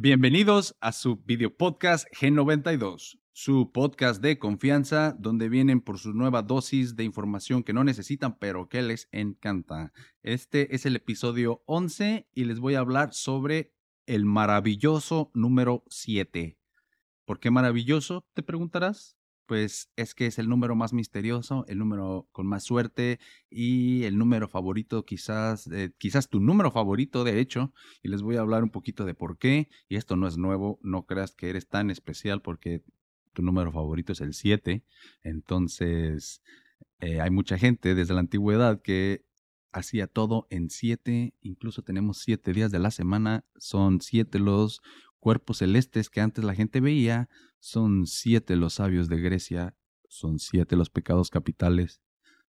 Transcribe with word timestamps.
Bienvenidos 0.00 0.76
a 0.80 0.92
su 0.92 1.16
video 1.24 1.56
podcast 1.56 2.06
G92, 2.12 3.18
su 3.32 3.72
podcast 3.72 4.22
de 4.22 4.38
confianza 4.38 5.16
donde 5.18 5.48
vienen 5.48 5.80
por 5.80 5.98
su 5.98 6.12
nueva 6.12 6.42
dosis 6.42 6.94
de 6.94 7.02
información 7.02 7.64
que 7.64 7.72
no 7.72 7.82
necesitan 7.82 8.38
pero 8.38 8.68
que 8.68 8.80
les 8.80 9.08
encanta. 9.10 9.92
Este 10.22 10.72
es 10.76 10.86
el 10.86 10.94
episodio 10.94 11.64
11 11.66 12.28
y 12.32 12.44
les 12.44 12.60
voy 12.60 12.76
a 12.76 12.78
hablar 12.78 13.12
sobre 13.12 13.74
el 14.06 14.24
maravilloso 14.24 15.32
número 15.34 15.82
7. 15.88 16.56
¿Por 17.24 17.40
qué 17.40 17.50
maravilloso? 17.50 18.24
Te 18.34 18.44
preguntarás 18.44 19.17
pues 19.48 19.90
es 19.96 20.14
que 20.14 20.26
es 20.26 20.38
el 20.38 20.50
número 20.50 20.76
más 20.76 20.92
misterioso, 20.92 21.64
el 21.68 21.78
número 21.78 22.28
con 22.32 22.46
más 22.46 22.64
suerte 22.64 23.18
y 23.48 24.04
el 24.04 24.18
número 24.18 24.46
favorito, 24.46 25.06
quizás, 25.06 25.66
eh, 25.68 25.90
quizás 25.96 26.28
tu 26.28 26.38
número 26.38 26.70
favorito, 26.70 27.24
de 27.24 27.40
hecho, 27.40 27.72
y 28.02 28.08
les 28.08 28.20
voy 28.20 28.36
a 28.36 28.40
hablar 28.40 28.62
un 28.62 28.68
poquito 28.68 29.06
de 29.06 29.14
por 29.14 29.38
qué. 29.38 29.70
Y 29.88 29.96
esto 29.96 30.16
no 30.16 30.28
es 30.28 30.36
nuevo, 30.36 30.78
no 30.82 31.06
creas 31.06 31.34
que 31.34 31.48
eres 31.48 31.66
tan 31.66 31.90
especial 31.90 32.42
porque 32.42 32.82
tu 33.32 33.40
número 33.40 33.72
favorito 33.72 34.12
es 34.12 34.20
el 34.20 34.34
7. 34.34 34.84
Entonces, 35.22 36.42
eh, 37.00 37.22
hay 37.22 37.30
mucha 37.30 37.56
gente 37.56 37.94
desde 37.94 38.12
la 38.12 38.20
antigüedad 38.20 38.82
que 38.82 39.24
hacía 39.72 40.08
todo 40.08 40.46
en 40.50 40.68
7, 40.68 41.32
incluso 41.40 41.80
tenemos 41.82 42.18
7 42.18 42.52
días 42.52 42.70
de 42.70 42.80
la 42.80 42.90
semana, 42.90 43.46
son 43.56 44.02
7 44.02 44.38
los 44.40 44.82
cuerpos 45.20 45.58
celestes 45.58 46.10
que 46.10 46.20
antes 46.20 46.44
la 46.44 46.54
gente 46.54 46.80
veía, 46.80 47.30
son 47.58 48.06
siete 48.06 48.56
los 48.56 48.74
sabios 48.74 49.08
de 49.08 49.20
Grecia, 49.20 49.74
son 50.08 50.38
siete 50.38 50.76
los 50.76 50.90
pecados 50.90 51.30
capitales, 51.30 52.00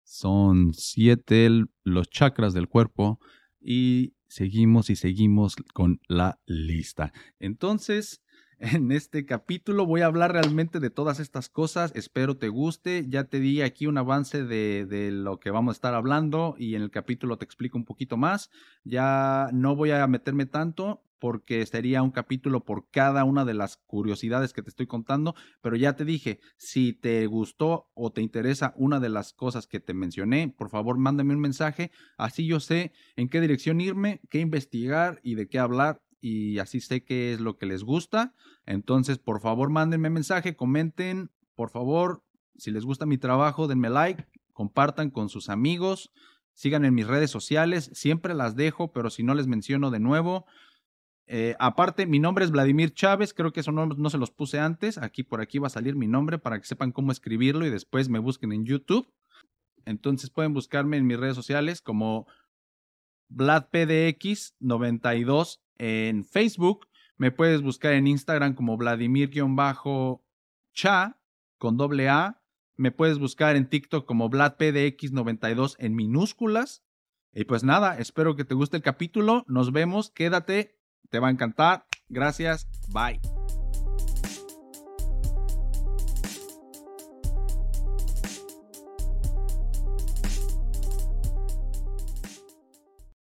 son 0.02 0.74
siete 0.74 1.48
los 1.82 2.10
chakras 2.10 2.54
del 2.54 2.68
cuerpo 2.68 3.20
y 3.60 4.14
seguimos 4.28 4.90
y 4.90 4.96
seguimos 4.96 5.56
con 5.72 6.00
la 6.08 6.40
lista. 6.46 7.12
Entonces, 7.38 8.22
en 8.58 8.92
este 8.92 9.26
capítulo 9.26 9.86
voy 9.86 10.02
a 10.02 10.06
hablar 10.06 10.32
realmente 10.32 10.80
de 10.80 10.90
todas 10.90 11.20
estas 11.20 11.48
cosas. 11.48 11.92
Espero 11.94 12.36
te 12.36 12.48
guste. 12.48 13.06
Ya 13.08 13.24
te 13.24 13.40
di 13.40 13.62
aquí 13.62 13.86
un 13.86 13.98
avance 13.98 14.44
de, 14.44 14.86
de, 14.86 15.10
lo 15.10 15.38
que 15.38 15.50
vamos 15.50 15.72
a 15.72 15.76
estar 15.76 15.94
hablando 15.94 16.54
y 16.58 16.74
en 16.74 16.82
el 16.82 16.90
capítulo 16.90 17.38
te 17.38 17.44
explico 17.44 17.78
un 17.78 17.84
poquito 17.84 18.16
más. 18.16 18.50
Ya 18.84 19.48
no 19.52 19.76
voy 19.76 19.90
a 19.90 20.06
meterme 20.06 20.46
tanto 20.46 21.02
porque 21.24 21.64
sería 21.64 22.02
un 22.02 22.10
capítulo 22.10 22.66
por 22.66 22.90
cada 22.90 23.24
una 23.24 23.46
de 23.46 23.54
las 23.54 23.78
curiosidades 23.78 24.52
que 24.52 24.60
te 24.60 24.68
estoy 24.68 24.86
contando, 24.86 25.34
pero 25.62 25.74
ya 25.74 25.96
te 25.96 26.04
dije, 26.04 26.38
si 26.58 26.92
te 26.92 27.24
gustó 27.24 27.90
o 27.94 28.12
te 28.12 28.20
interesa 28.20 28.74
una 28.76 29.00
de 29.00 29.08
las 29.08 29.32
cosas 29.32 29.66
que 29.66 29.80
te 29.80 29.94
mencioné, 29.94 30.54
por 30.54 30.68
favor 30.68 30.98
mándame 30.98 31.32
un 31.32 31.40
mensaje, 31.40 31.90
así 32.18 32.46
yo 32.46 32.60
sé 32.60 32.92
en 33.16 33.30
qué 33.30 33.40
dirección 33.40 33.80
irme, 33.80 34.20
qué 34.28 34.38
investigar 34.40 35.18
y 35.22 35.34
de 35.34 35.48
qué 35.48 35.58
hablar 35.58 36.02
y 36.20 36.58
así 36.58 36.82
sé 36.82 37.04
qué 37.04 37.32
es 37.32 37.40
lo 37.40 37.56
que 37.56 37.64
les 37.64 37.84
gusta. 37.84 38.34
Entonces, 38.66 39.16
por 39.16 39.40
favor, 39.40 39.70
mándenme 39.70 40.10
mensaje, 40.10 40.56
comenten, 40.56 41.30
por 41.54 41.70
favor, 41.70 42.22
si 42.58 42.70
les 42.70 42.84
gusta 42.84 43.06
mi 43.06 43.16
trabajo, 43.16 43.66
denme 43.66 43.88
like, 43.88 44.26
compartan 44.52 45.08
con 45.08 45.30
sus 45.30 45.48
amigos, 45.48 46.12
sigan 46.52 46.84
en 46.84 46.92
mis 46.92 47.06
redes 47.06 47.30
sociales, 47.30 47.90
siempre 47.94 48.34
las 48.34 48.56
dejo, 48.56 48.92
pero 48.92 49.08
si 49.08 49.22
no 49.22 49.34
les 49.34 49.46
menciono 49.46 49.90
de 49.90 50.00
nuevo, 50.00 50.44
eh, 51.26 51.56
aparte, 51.58 52.06
mi 52.06 52.18
nombre 52.18 52.44
es 52.44 52.50
Vladimir 52.50 52.92
Chávez, 52.92 53.32
creo 53.32 53.50
que 53.52 53.60
eso 53.60 53.72
no, 53.72 53.86
no, 53.86 54.10
se 54.10 54.18
los 54.18 54.30
puse 54.30 54.58
antes. 54.58 54.98
Aquí 54.98 55.22
por 55.22 55.40
aquí 55.40 55.58
va 55.58 55.68
a 55.68 55.70
salir 55.70 55.96
mi 55.96 56.06
nombre 56.06 56.38
para 56.38 56.60
que 56.60 56.66
sepan 56.66 56.92
cómo 56.92 57.12
escribirlo 57.12 57.64
y 57.66 57.70
después 57.70 58.10
me 58.10 58.18
busquen 58.18 58.52
en 58.52 58.66
YouTube. 58.66 59.10
Entonces 59.86 60.30
pueden 60.30 60.52
buscarme 60.52 60.96
en 60.96 61.06
mis 61.06 61.18
redes 61.18 61.36
sociales 61.36 61.80
como 61.80 62.26
VladPDX92 63.30 65.60
en 65.78 66.24
Facebook. 66.24 66.88
Me 67.16 67.30
puedes 67.30 67.62
buscar 67.62 67.92
en 67.94 68.06
Instagram 68.06 68.54
como 68.54 68.76
Vladimir-cha 68.76 70.20
con 71.58 71.76
doble 71.76 72.08
A. 72.08 72.40
Me 72.76 72.90
puedes 72.90 73.18
buscar 73.18 73.54
en 73.56 73.68
TikTok 73.68 74.04
como 74.04 74.28
VladPDX92 74.28 75.76
en 75.78 75.94
minúsculas. 75.94 76.82
Y 77.32 77.44
pues 77.44 77.62
nada, 77.64 77.98
espero 77.98 78.36
que 78.36 78.44
te 78.44 78.54
guste 78.54 78.76
el 78.76 78.82
capítulo. 78.82 79.44
Nos 79.48 79.72
vemos, 79.72 80.10
quédate 80.10 80.76
te 81.14 81.20
va 81.20 81.28
a 81.28 81.30
encantar. 81.30 81.86
Gracias. 82.08 82.68
Bye. 82.88 83.20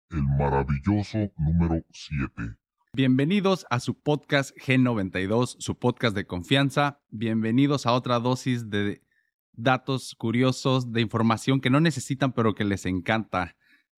El 0.10 0.24
maravilloso 0.38 1.32
número 1.38 1.82
7. 1.94 2.58
Bienvenidos 2.92 3.66
a 3.70 3.80
su 3.80 3.98
podcast 3.98 4.54
G92, 4.58 5.56
su 5.60 5.80
podcast 5.80 6.14
de 6.14 6.28
confianza. 6.28 7.00
Bienvenidos 7.08 7.86
a 7.86 7.94
otra 7.94 8.20
dosis 8.20 8.70
de 8.70 9.02
datos 9.54 10.14
curiosos, 10.16 10.92
de 10.92 11.00
información 11.00 11.62
que 11.62 11.70
no 11.70 11.80
necesitan 11.80 12.34
pero 12.34 12.54
que 12.54 12.66
les 12.66 12.86
encanta. 12.86 13.56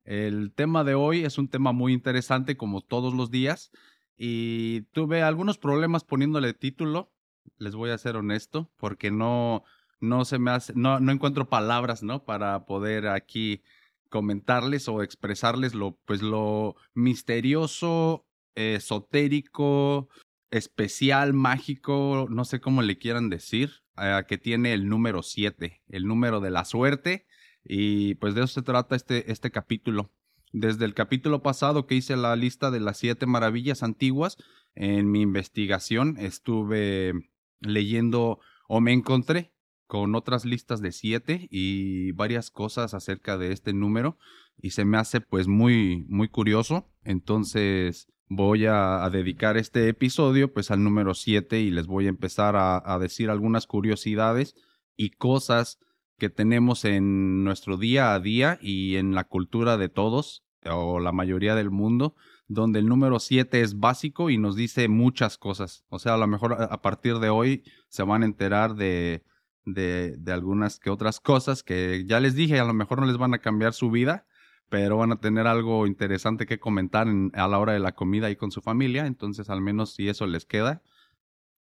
El 0.10 0.54
tema 0.56 0.84
de 0.84 0.96
hoy 0.96 1.24
es 1.24 1.38
un 1.38 1.50
tema 1.50 1.72
muy 1.72 1.94
interesante 1.94 2.58
como 2.58 2.82
todos 2.82 3.14
los 3.14 3.30
días 3.30 3.70
y 4.18 4.82
tuve 4.92 5.22
algunos 5.22 5.60
problemas 5.60 6.04
poniéndole 6.04 6.56
título, 6.56 7.14
les 7.60 7.76
voy 7.76 7.92
a 7.92 7.98
ser 8.00 8.16
honesto, 8.16 8.72
porque 8.78 9.12
no, 9.12 9.64
no 10.00 10.26
se 10.26 10.40
me 10.40 10.50
hace, 10.50 10.74
no, 10.76 11.00
no 11.00 11.12
encuentro 11.12 11.48
palabras, 11.48 12.02
¿no? 12.02 12.26
Para 12.26 12.66
poder 12.66 13.08
aquí 13.08 13.62
comentarles 14.10 14.88
o 14.88 15.04
expresarles 15.04 15.76
lo, 15.76 16.00
pues 16.06 16.24
lo 16.24 16.76
misterioso, 16.96 18.26
esotérico, 18.56 20.10
especial, 20.50 21.36
mágico, 21.36 22.26
no 22.32 22.46
sé 22.46 22.60
cómo 22.60 22.82
le 22.82 22.98
quieran 22.98 23.30
decir, 23.30 23.84
eh, 24.02 24.24
que 24.28 24.40
tiene 24.40 24.74
el 24.74 24.90
número 24.90 25.22
7, 25.22 25.84
el 25.88 26.08
número 26.08 26.40
de 26.40 26.50
la 26.50 26.66
suerte 26.66 27.28
y 27.72 28.16
pues 28.16 28.34
de 28.34 28.42
eso 28.42 28.56
se 28.56 28.64
trata 28.64 28.96
este, 28.96 29.32
este 29.32 29.52
capítulo. 29.52 30.10
Desde 30.52 30.86
el 30.86 30.96
capítulo 30.96 31.44
pasado 31.44 31.86
que 31.86 31.94
hice 31.94 32.18
la 32.18 32.36
lista 32.36 32.72
de 32.72 32.80
las 32.80 32.98
siete 32.98 33.28
maravillas 33.28 33.84
antiguas, 33.84 34.38
en 34.74 35.12
mi 35.12 35.22
investigación 35.22 36.18
estuve 36.18 37.14
leyendo 37.60 38.40
o 38.68 38.82
me 38.82 38.92
encontré 38.92 39.54
con 39.86 40.16
otras 40.16 40.46
listas 40.46 40.82
de 40.82 40.92
siete 40.92 41.48
y 41.52 42.12
varias 42.14 42.50
cosas 42.50 42.96
acerca 42.96 43.38
de 43.38 43.52
este 43.52 43.72
número 43.74 44.18
y 44.60 44.72
se 44.72 44.84
me 44.84 44.98
hace 44.98 45.22
pues 45.22 45.48
muy 45.48 46.06
muy 46.08 46.30
curioso 46.30 46.88
entonces 47.04 48.08
voy 48.28 48.66
a, 48.68 49.08
dedicar 49.12 49.58
este 49.58 49.90
episodio 49.90 50.54
pues 50.54 50.70
al 50.72 50.84
número 50.84 51.16
siete 51.16 51.60
y 51.60 51.72
les 51.72 51.88
voy 51.88 52.06
a 52.06 52.10
empezar 52.10 52.56
a, 52.56 52.82
a 52.86 53.00
decir 53.00 53.30
algunas 53.30 53.66
curiosidades 53.66 54.56
y 54.96 55.12
cosas 55.12 55.80
que 56.20 56.30
tenemos 56.30 56.86
en 56.86 57.44
nuestro 57.44 57.78
día 57.78 58.14
a 58.14 58.20
día 58.20 58.60
y 58.62 58.98
en 58.98 59.16
la 59.16 59.24
cultura 59.24 59.78
de 59.78 59.90
todos 59.90 60.44
o 60.66 61.00
la 61.00 61.12
mayoría 61.12 61.56
del 61.56 61.72
mundo, 61.72 62.16
donde 62.48 62.80
el 62.80 62.88
número 62.88 63.20
7 63.20 63.62
es 63.62 63.80
básico 63.80 64.30
y 64.30 64.38
nos 64.38 64.56
dice 64.56 64.88
muchas 64.88 65.38
cosas. 65.38 65.86
O 65.90 65.98
sea, 65.98 66.16
a 66.16 66.18
lo 66.18 66.28
mejor 66.28 66.58
a 66.60 66.82
partir 66.82 67.20
de 67.20 67.30
hoy 67.30 67.64
se 67.88 68.04
van 68.04 68.24
a 68.24 68.26
enterar 68.26 68.76
de, 68.76 69.24
de, 69.66 70.16
de 70.18 70.32
algunas 70.32 70.80
que 70.80 70.90
otras 70.90 71.20
cosas 71.20 71.64
que 71.64 72.06
ya 72.06 72.20
les 72.20 72.36
dije, 72.36 72.60
a 72.60 72.66
lo 72.66 72.74
mejor 72.74 73.00
no 73.00 73.08
les 73.08 73.18
van 73.18 73.34
a 73.34 73.40
cambiar 73.40 73.74
su 73.74 73.90
vida, 73.90 74.26
pero 74.70 74.98
van 74.98 75.12
a 75.12 75.20
tener 75.20 75.48
algo 75.48 75.88
interesante 75.88 76.46
que 76.46 76.60
comentar 76.60 77.08
a 77.34 77.48
la 77.48 77.60
hora 77.60 77.74
de 77.74 77.80
la 77.80 77.94
comida 77.94 78.28
ahí 78.28 78.36
con 78.36 78.52
su 78.52 78.62
familia. 78.62 79.08
Entonces, 79.08 79.50
al 79.50 79.62
menos 79.62 79.94
si 79.94 80.10
eso 80.10 80.28
les 80.28 80.46
queda, 80.46 80.84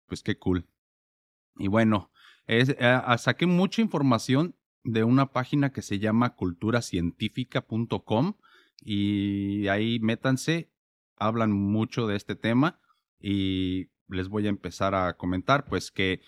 pues 0.08 0.24
qué 0.24 0.38
cool. 0.38 0.68
Y 1.58 1.68
bueno, 1.68 2.12
eh, 2.48 3.02
saqué 3.18 3.46
mucha 3.46 3.82
información 3.82 4.56
de 4.84 5.04
una 5.04 5.32
página 5.32 5.72
que 5.72 5.82
se 5.82 6.00
llama 6.00 6.36
culturacientífica.com 6.36 8.36
y 8.82 9.68
ahí 9.68 10.00
métanse, 10.00 10.72
hablan 11.18 11.52
mucho 11.52 12.08
de 12.08 12.16
este 12.16 12.36
tema 12.36 12.80
y 13.20 13.90
les 14.08 14.30
voy 14.30 14.46
a 14.46 14.50
empezar 14.50 14.96
a 14.96 15.18
comentar 15.18 15.66
pues 15.66 15.92
que 15.92 16.22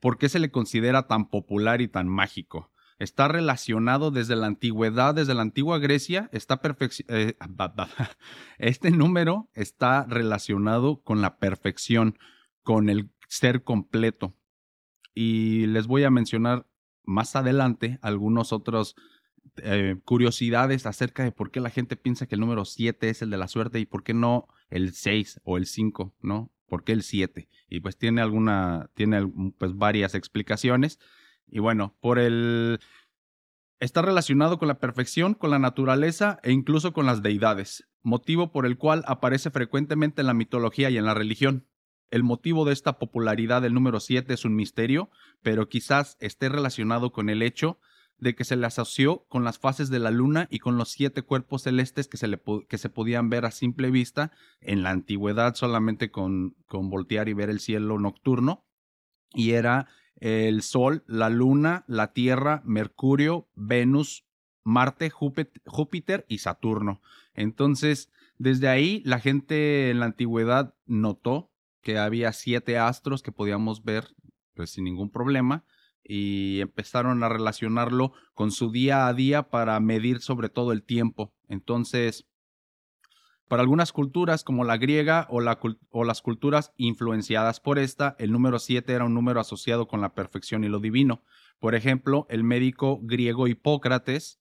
por 0.00 0.18
qué 0.18 0.28
se 0.28 0.38
le 0.38 0.50
considera 0.50 1.06
tan 1.06 1.30
popular 1.30 1.80
y 1.80 1.88
tan 1.88 2.08
mágico. 2.08 2.70
Está 2.98 3.26
relacionado 3.26 4.10
desde 4.10 4.36
la 4.36 4.46
antigüedad, 4.46 5.14
desde 5.14 5.34
la 5.34 5.42
antigua 5.42 5.78
Grecia, 5.78 6.28
está 6.32 6.60
eh, 7.08 7.36
este 8.58 8.90
número 8.90 9.48
está 9.54 10.04
relacionado 10.04 11.02
con 11.02 11.22
la 11.22 11.38
perfección, 11.38 12.18
con 12.62 12.90
el 12.90 13.10
ser 13.28 13.64
completo 13.64 14.36
y 15.14 15.66
les 15.66 15.86
voy 15.86 16.04
a 16.04 16.10
mencionar 16.10 16.66
más 17.04 17.36
adelante 17.36 17.98
algunos 18.02 18.52
otros 18.52 18.96
eh, 19.58 19.96
curiosidades 20.04 20.86
acerca 20.86 21.22
de 21.22 21.30
por 21.30 21.50
qué 21.50 21.60
la 21.60 21.70
gente 21.70 21.96
piensa 21.96 22.26
que 22.26 22.34
el 22.34 22.40
número 22.40 22.64
7 22.64 23.08
es 23.08 23.22
el 23.22 23.30
de 23.30 23.36
la 23.36 23.48
suerte 23.48 23.78
y 23.78 23.86
por 23.86 24.02
qué 24.02 24.14
no 24.14 24.48
el 24.68 24.94
6 24.94 25.40
o 25.44 25.56
el 25.56 25.66
5, 25.66 26.14
¿no? 26.22 26.50
¿Por 26.66 26.82
qué 26.82 26.92
el 26.92 27.02
7? 27.02 27.48
Y 27.68 27.80
pues 27.80 27.96
tiene 27.96 28.20
alguna, 28.20 28.90
tiene 28.94 29.30
pues 29.58 29.76
varias 29.76 30.14
explicaciones. 30.14 30.98
Y 31.46 31.60
bueno, 31.60 31.96
por 32.00 32.18
el... 32.18 32.80
Está 33.80 34.02
relacionado 34.02 34.58
con 34.58 34.68
la 34.68 34.78
perfección, 34.78 35.34
con 35.34 35.50
la 35.50 35.58
naturaleza 35.58 36.40
e 36.42 36.52
incluso 36.52 36.92
con 36.92 37.06
las 37.06 37.22
deidades. 37.22 37.86
motivo 38.02 38.50
por 38.50 38.66
el 38.66 38.76
cual 38.76 39.04
aparece 39.06 39.50
frecuentemente 39.50 40.22
en 40.22 40.26
la 40.26 40.34
mitología 40.34 40.90
y 40.90 40.96
en 40.96 41.04
la 41.04 41.14
religión. 41.14 41.66
El 42.10 42.22
motivo 42.22 42.64
de 42.64 42.72
esta 42.72 42.98
popularidad 42.98 43.62
del 43.62 43.74
número 43.74 44.00
7 44.00 44.32
es 44.34 44.44
un 44.44 44.54
misterio, 44.54 45.10
pero 45.42 45.68
quizás 45.68 46.16
esté 46.20 46.48
relacionado 46.48 47.12
con 47.12 47.28
el 47.28 47.42
hecho 47.42 47.78
de 48.18 48.34
que 48.34 48.44
se 48.44 48.56
le 48.56 48.66
asoció 48.66 49.24
con 49.28 49.44
las 49.44 49.58
fases 49.58 49.90
de 49.90 49.98
la 49.98 50.10
luna 50.10 50.46
y 50.50 50.60
con 50.60 50.78
los 50.78 50.90
siete 50.90 51.22
cuerpos 51.22 51.62
celestes 51.62 52.08
que 52.08 52.16
se, 52.16 52.40
que 52.68 52.78
se 52.78 52.88
podían 52.88 53.28
ver 53.28 53.44
a 53.44 53.50
simple 53.50 53.90
vista 53.90 54.32
en 54.60 54.82
la 54.82 54.90
antigüedad 54.90 55.54
solamente 55.54 56.10
con, 56.10 56.56
con 56.66 56.90
voltear 56.90 57.28
y 57.28 57.34
ver 57.34 57.50
el 57.50 57.60
cielo 57.60 57.98
nocturno. 57.98 58.64
Y 59.32 59.52
era 59.52 59.88
el 60.16 60.62
Sol, 60.62 61.02
la 61.06 61.28
Luna, 61.28 61.84
la 61.88 62.12
Tierra, 62.12 62.62
Mercurio, 62.64 63.48
Venus, 63.54 64.24
Marte, 64.62 65.10
Júpiter 65.10 66.24
y 66.28 66.38
Saturno. 66.38 67.02
Entonces, 67.34 68.10
desde 68.38 68.68
ahí 68.68 69.02
la 69.04 69.20
gente 69.20 69.90
en 69.90 70.00
la 70.00 70.06
antigüedad 70.06 70.74
notó 70.86 71.50
que 71.84 71.98
había 71.98 72.32
siete 72.32 72.78
astros 72.78 73.22
que 73.22 73.30
podíamos 73.30 73.84
ver 73.84 74.08
pues 74.54 74.70
sin 74.70 74.84
ningún 74.84 75.10
problema 75.10 75.64
y 76.02 76.60
empezaron 76.60 77.22
a 77.22 77.28
relacionarlo 77.28 78.12
con 78.34 78.50
su 78.50 78.70
día 78.70 79.06
a 79.06 79.14
día 79.14 79.50
para 79.50 79.78
medir 79.80 80.20
sobre 80.20 80.48
todo 80.48 80.72
el 80.72 80.82
tiempo. 80.82 81.32
Entonces, 81.48 82.26
para 83.48 83.62
algunas 83.62 83.92
culturas 83.92 84.44
como 84.44 84.64
la 84.64 84.76
griega 84.76 85.26
o, 85.30 85.40
las 85.40 86.22
culturas 86.22 86.72
influenciadas 86.76 87.60
por 87.60 87.78
esta, 87.78 88.16
el 88.18 88.32
número 88.32 88.58
7 88.58 88.92
era 88.92 89.04
un 89.04 89.14
número 89.14 89.40
asociado 89.40 89.86
con 89.86 90.00
la 90.00 90.14
perfección 90.14 90.64
y 90.64 90.68
lo 90.68 90.80
divino. 90.80 91.22
Por 91.58 91.74
ejemplo, 91.74 92.26
el 92.30 92.44
médico 92.44 93.00
griego 93.02 93.46
Hipócrates, 93.46 94.40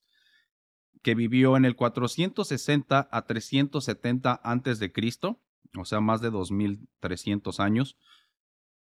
que 1.01 1.15
vivió 1.15 1.57
en 1.57 1.65
el 1.65 1.75
460 1.75 3.09
a 3.11 3.25
370 3.25 4.39
antes 4.43 4.79
de 4.79 4.91
Cristo, 4.93 5.41
o 5.77 5.85
sea, 5.85 5.99
más 5.99 6.21
de 6.21 6.29
2300 6.29 7.59
años, 7.59 7.97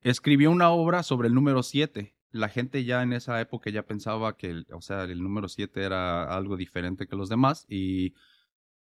escribió 0.02 0.52
una 0.52 0.70
obra 0.70 1.04
sobre 1.04 1.28
el 1.28 1.34
número 1.34 1.64
7 1.64 2.16
la 2.31 2.50
gente 2.50 2.84
ya 2.84 3.02
en 3.02 3.14
esa 3.14 3.42
época 3.42 3.70
ya 3.70 3.86
pensaba 3.86 4.38
que, 4.38 4.50
el, 4.50 4.68
o 4.72 4.81
sea, 4.81 5.04
el 5.04 5.22
número 5.22 5.48
7 5.48 5.81
era 5.81 6.24
algo 6.24 6.58
diferente 6.58 7.08
que 7.08 7.16
los 7.16 7.30
demás 7.30 7.66
y 7.68 8.14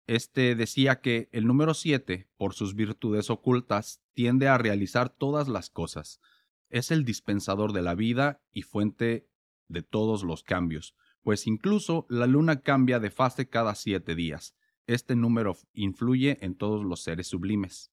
este 0.07 0.55
decía 0.55 1.01
que 1.01 1.29
el 1.31 1.47
número 1.47 1.73
7, 1.73 2.29
por 2.37 2.53
sus 2.53 2.75
virtudes 2.75 3.29
ocultas, 3.29 4.01
tiende 4.13 4.47
a 4.47 4.57
realizar 4.57 5.09
todas 5.09 5.47
las 5.47 5.69
cosas. 5.69 6.21
Es 6.69 6.91
el 6.91 7.03
dispensador 7.05 7.73
de 7.73 7.81
la 7.81 7.95
vida 7.95 8.41
y 8.51 8.61
fuente 8.61 9.27
de 9.67 9.81
todos 9.81 10.23
los 10.23 10.43
cambios, 10.43 10.95
pues 11.23 11.47
incluso 11.47 12.05
la 12.07 12.27
luna 12.27 12.61
cambia 12.61 12.99
de 12.99 13.09
fase 13.09 13.49
cada 13.49 13.73
siete 13.75 14.15
días. 14.15 14.55
Este 14.87 15.15
número 15.15 15.57
influye 15.73 16.37
en 16.45 16.55
todos 16.55 16.85
los 16.85 17.01
seres 17.01 17.27
sublimes. 17.27 17.91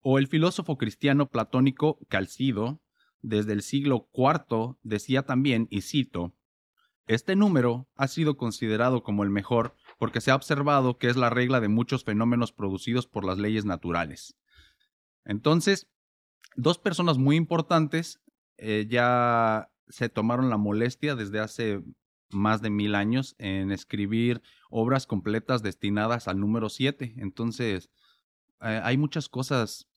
O 0.00 0.18
el 0.18 0.26
filósofo 0.26 0.76
cristiano 0.76 1.28
platónico 1.28 1.98
Calcido 2.08 2.82
desde 3.22 3.52
el 3.52 3.62
siglo 3.62 4.10
IV 4.12 4.76
decía 4.82 5.22
también, 5.22 5.68
y 5.70 5.82
cito, 5.82 6.34
este 7.06 7.36
número 7.36 7.88
ha 7.96 8.08
sido 8.08 8.36
considerado 8.36 9.02
como 9.02 9.24
el 9.24 9.30
mejor 9.30 9.76
porque 9.98 10.20
se 10.20 10.30
ha 10.30 10.36
observado 10.36 10.98
que 10.98 11.08
es 11.08 11.16
la 11.16 11.30
regla 11.30 11.60
de 11.60 11.68
muchos 11.68 12.04
fenómenos 12.04 12.52
producidos 12.52 13.06
por 13.06 13.24
las 13.24 13.38
leyes 13.38 13.64
naturales. 13.64 14.36
Entonces, 15.24 15.88
dos 16.56 16.78
personas 16.78 17.18
muy 17.18 17.36
importantes 17.36 18.20
eh, 18.56 18.86
ya 18.88 19.70
se 19.88 20.08
tomaron 20.08 20.50
la 20.50 20.56
molestia 20.56 21.14
desde 21.14 21.40
hace 21.40 21.82
más 22.32 22.62
de 22.62 22.70
mil 22.70 22.94
años 22.94 23.34
en 23.38 23.70
escribir 23.72 24.42
obras 24.70 25.06
completas 25.06 25.62
destinadas 25.62 26.28
al 26.28 26.40
número 26.40 26.68
7. 26.68 27.14
Entonces, 27.18 27.90
eh, 28.60 28.80
hay 28.82 28.96
muchas 28.96 29.28
cosas 29.28 29.88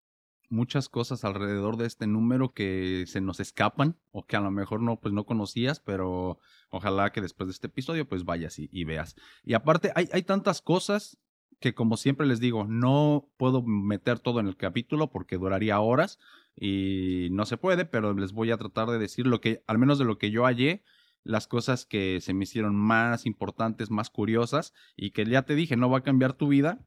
muchas 0.49 0.89
cosas 0.89 1.25
alrededor 1.25 1.77
de 1.77 1.87
este 1.87 2.07
número 2.07 2.53
que 2.53 3.05
se 3.07 3.21
nos 3.21 3.39
escapan 3.39 3.97
o 4.11 4.25
que 4.25 4.35
a 4.35 4.41
lo 4.41 4.51
mejor 4.51 4.81
no, 4.81 4.99
pues 4.99 5.13
no 5.13 5.25
conocías, 5.25 5.79
pero 5.79 6.39
ojalá 6.69 7.11
que 7.11 7.21
después 7.21 7.47
de 7.47 7.53
este 7.53 7.67
episodio 7.67 8.07
pues 8.07 8.25
vayas 8.25 8.59
y, 8.59 8.83
veas. 8.83 9.15
Y 9.43 9.53
aparte 9.53 9.91
hay, 9.95 10.07
hay 10.13 10.23
tantas 10.23 10.61
cosas 10.61 11.17
que 11.59 11.73
como 11.73 11.97
siempre 11.97 12.27
les 12.27 12.39
digo, 12.39 12.65
no 12.65 13.29
puedo 13.37 13.63
meter 13.63 14.19
todo 14.19 14.39
en 14.39 14.47
el 14.47 14.57
capítulo 14.57 15.09
porque 15.09 15.37
duraría 15.37 15.79
horas 15.79 16.19
y 16.55 17.29
no 17.31 17.45
se 17.45 17.57
puede, 17.57 17.85
pero 17.85 18.13
les 18.13 18.33
voy 18.33 18.51
a 18.51 18.57
tratar 18.57 18.89
de 18.89 18.99
decir 18.99 19.27
lo 19.27 19.41
que, 19.41 19.63
al 19.67 19.77
menos 19.77 19.97
de 19.97 20.05
lo 20.05 20.17
que 20.17 20.31
yo 20.31 20.43
hallé, 20.43 20.83
las 21.25 21.47
cosas 21.47 21.85
que 21.85 22.21
se 22.21 22.33
me 22.33 22.43
hicieron 22.43 22.75
más 22.75 23.25
importantes, 23.25 23.89
más 23.89 24.09
curiosas 24.09 24.73
y 24.95 25.09
que 25.09 25.25
ya 25.25 25.41
te 25.41 25.55
dije, 25.55 25.75
no 25.75 25.89
va 25.89 25.97
a 25.97 26.03
cambiar 26.03 26.33
tu 26.33 26.47
vida, 26.47 26.85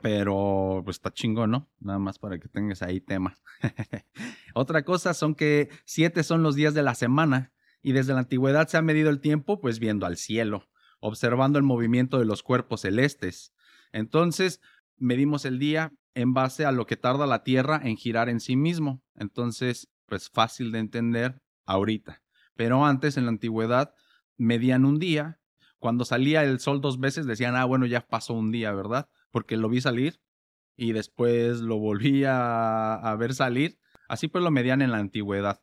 pero 0.00 0.80
pues 0.84 0.96
está 0.96 1.12
chingón, 1.12 1.50
¿no? 1.50 1.70
Nada 1.78 1.98
más 1.98 2.18
para 2.18 2.38
que 2.38 2.48
tengas 2.48 2.82
ahí 2.82 3.00
tema. 3.00 3.36
Otra 4.54 4.82
cosa 4.82 5.12
son 5.12 5.34
que 5.34 5.68
siete 5.84 6.24
son 6.24 6.42
los 6.42 6.54
días 6.56 6.72
de 6.72 6.82
la 6.82 6.94
semana 6.94 7.52
y 7.82 7.92
desde 7.92 8.14
la 8.14 8.20
antigüedad 8.20 8.66
se 8.66 8.78
ha 8.78 8.82
medido 8.82 9.10
el 9.10 9.20
tiempo 9.20 9.60
pues 9.60 9.78
viendo 9.78 10.06
al 10.06 10.16
cielo, 10.16 10.66
observando 11.00 11.58
el 11.58 11.64
movimiento 11.64 12.18
de 12.18 12.24
los 12.24 12.42
cuerpos 12.42 12.80
celestes. 12.80 13.52
Entonces, 13.92 14.60
medimos 14.96 15.44
el 15.44 15.58
día 15.58 15.92
en 16.14 16.32
base 16.32 16.64
a 16.64 16.72
lo 16.72 16.86
que 16.86 16.96
tarda 16.96 17.26
la 17.26 17.44
Tierra 17.44 17.78
en 17.84 17.96
girar 17.96 18.30
en 18.30 18.40
sí 18.40 18.56
mismo. 18.56 19.02
Entonces, 19.14 19.90
pues 20.06 20.30
fácil 20.30 20.72
de 20.72 20.78
entender 20.78 21.42
ahorita. 21.66 22.23
Pero 22.56 22.84
antes, 22.84 23.16
en 23.16 23.24
la 23.24 23.30
antigüedad, 23.30 23.94
medían 24.36 24.84
un 24.84 24.98
día. 24.98 25.40
Cuando 25.78 26.04
salía 26.04 26.44
el 26.44 26.60
sol 26.60 26.80
dos 26.80 26.98
veces, 26.98 27.26
decían, 27.26 27.56
ah, 27.56 27.64
bueno, 27.64 27.86
ya 27.86 28.06
pasó 28.06 28.34
un 28.34 28.50
día, 28.50 28.72
¿verdad? 28.72 29.08
porque 29.34 29.56
lo 29.56 29.68
vi 29.68 29.80
salir 29.80 30.20
y 30.76 30.92
después 30.92 31.58
lo 31.58 31.76
volví 31.76 32.22
a, 32.24 33.16
ver 33.18 33.34
salir. 33.34 33.80
Así 34.08 34.28
pues 34.28 34.44
lo 34.44 34.52
medían 34.52 34.80
en 34.80 34.92
la 34.92 34.98
antigüedad. 34.98 35.60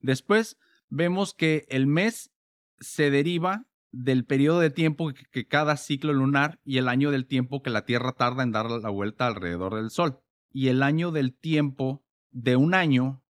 Después 0.00 0.58
vemos 0.90 1.32
que 1.32 1.64
el 1.70 1.86
mes 1.86 2.30
se 2.78 3.10
deriva 3.10 3.64
del 3.90 4.26
periodo 4.26 4.60
de 4.60 4.68
tiempo 4.68 5.14
que, 5.32 5.46
cada 5.46 5.78
ciclo 5.78 6.12
lunar 6.12 6.60
y 6.62 6.76
el 6.76 6.88
año 6.88 7.10
del 7.10 7.26
tiempo 7.26 7.62
que 7.62 7.70
la 7.70 7.86
Tierra 7.86 8.12
tarda 8.12 8.42
en 8.42 8.52
dar 8.52 8.70
la 8.70 8.90
vuelta 8.90 9.26
alrededor 9.26 9.76
del 9.76 9.88
Sol. 9.88 10.20
Y 10.52 10.68
el 10.68 10.82
año 10.82 11.10
del 11.10 11.34
tiempo 11.34 12.04
de 12.32 12.56
un 12.56 12.74
año 12.74 13.24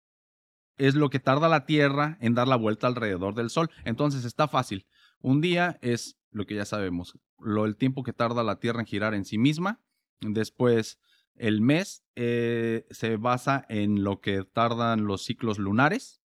es 0.77 0.95
lo 0.95 1.11
que 1.11 1.21
tarda 1.21 1.49
la 1.49 1.67
Tierra 1.67 2.19
en 2.21 2.35
dar 2.35 2.49
la 2.49 2.57
vuelta 2.57 2.87
alrededor 2.87 3.35
del 3.35 3.51
Sol. 3.51 3.71
Entonces 3.85 4.25
está 4.25 4.49
fácil. 4.49 4.87
Un 5.21 5.41
día 5.41 5.79
es 5.81 6.19
lo 6.31 6.47
que 6.47 6.55
ya 6.55 6.65
sabemos, 6.65 7.19
lo, 7.39 7.65
el 7.65 7.77
tiempo 7.77 8.03
que 8.03 8.13
tarda 8.13 8.43
la 8.43 8.59
Tierra 8.59 8.81
en 8.81 8.87
girar 8.87 9.15
en 9.15 9.25
sí 9.25 9.39
misma. 9.39 9.81
Después, 10.21 10.99
el 11.35 11.61
mes 11.61 12.05
eh, 12.15 12.87
se 12.91 13.17
basa 13.17 13.65
en 13.69 14.05
lo 14.05 14.21
que 14.21 14.45
tardan 14.45 15.07
los 15.07 15.25
ciclos 15.25 15.59
lunares. 15.59 16.23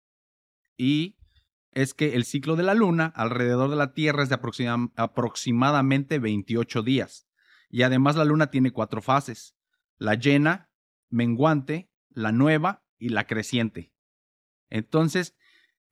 Y 0.76 1.16
es 1.72 1.94
que 1.94 2.14
el 2.14 2.25
ciclo 2.25 2.56
de 2.56 2.62
la 2.62 2.75
Luna 2.75 3.12
alrededor 3.14 3.70
de 3.70 3.76
la 3.76 3.92
Tierra 3.92 4.22
es 4.22 4.28
de 4.28 4.38
aproximadamente 4.96 6.18
28 6.18 6.82
días. 6.82 7.26
Y 7.68 7.82
además 7.82 8.16
la 8.16 8.25
Luna 8.25 8.50
tiene 8.50 8.70
cuatro 8.70 9.02
fases. 9.02 9.54
La 9.96 10.14
llena, 10.14 10.70
menguante, 11.11 11.90
la 12.08 12.32
nueva 12.32 12.84
y 12.99 13.11
la 13.11 13.26
creciente. 13.26 13.92
Entonces, 14.70 15.37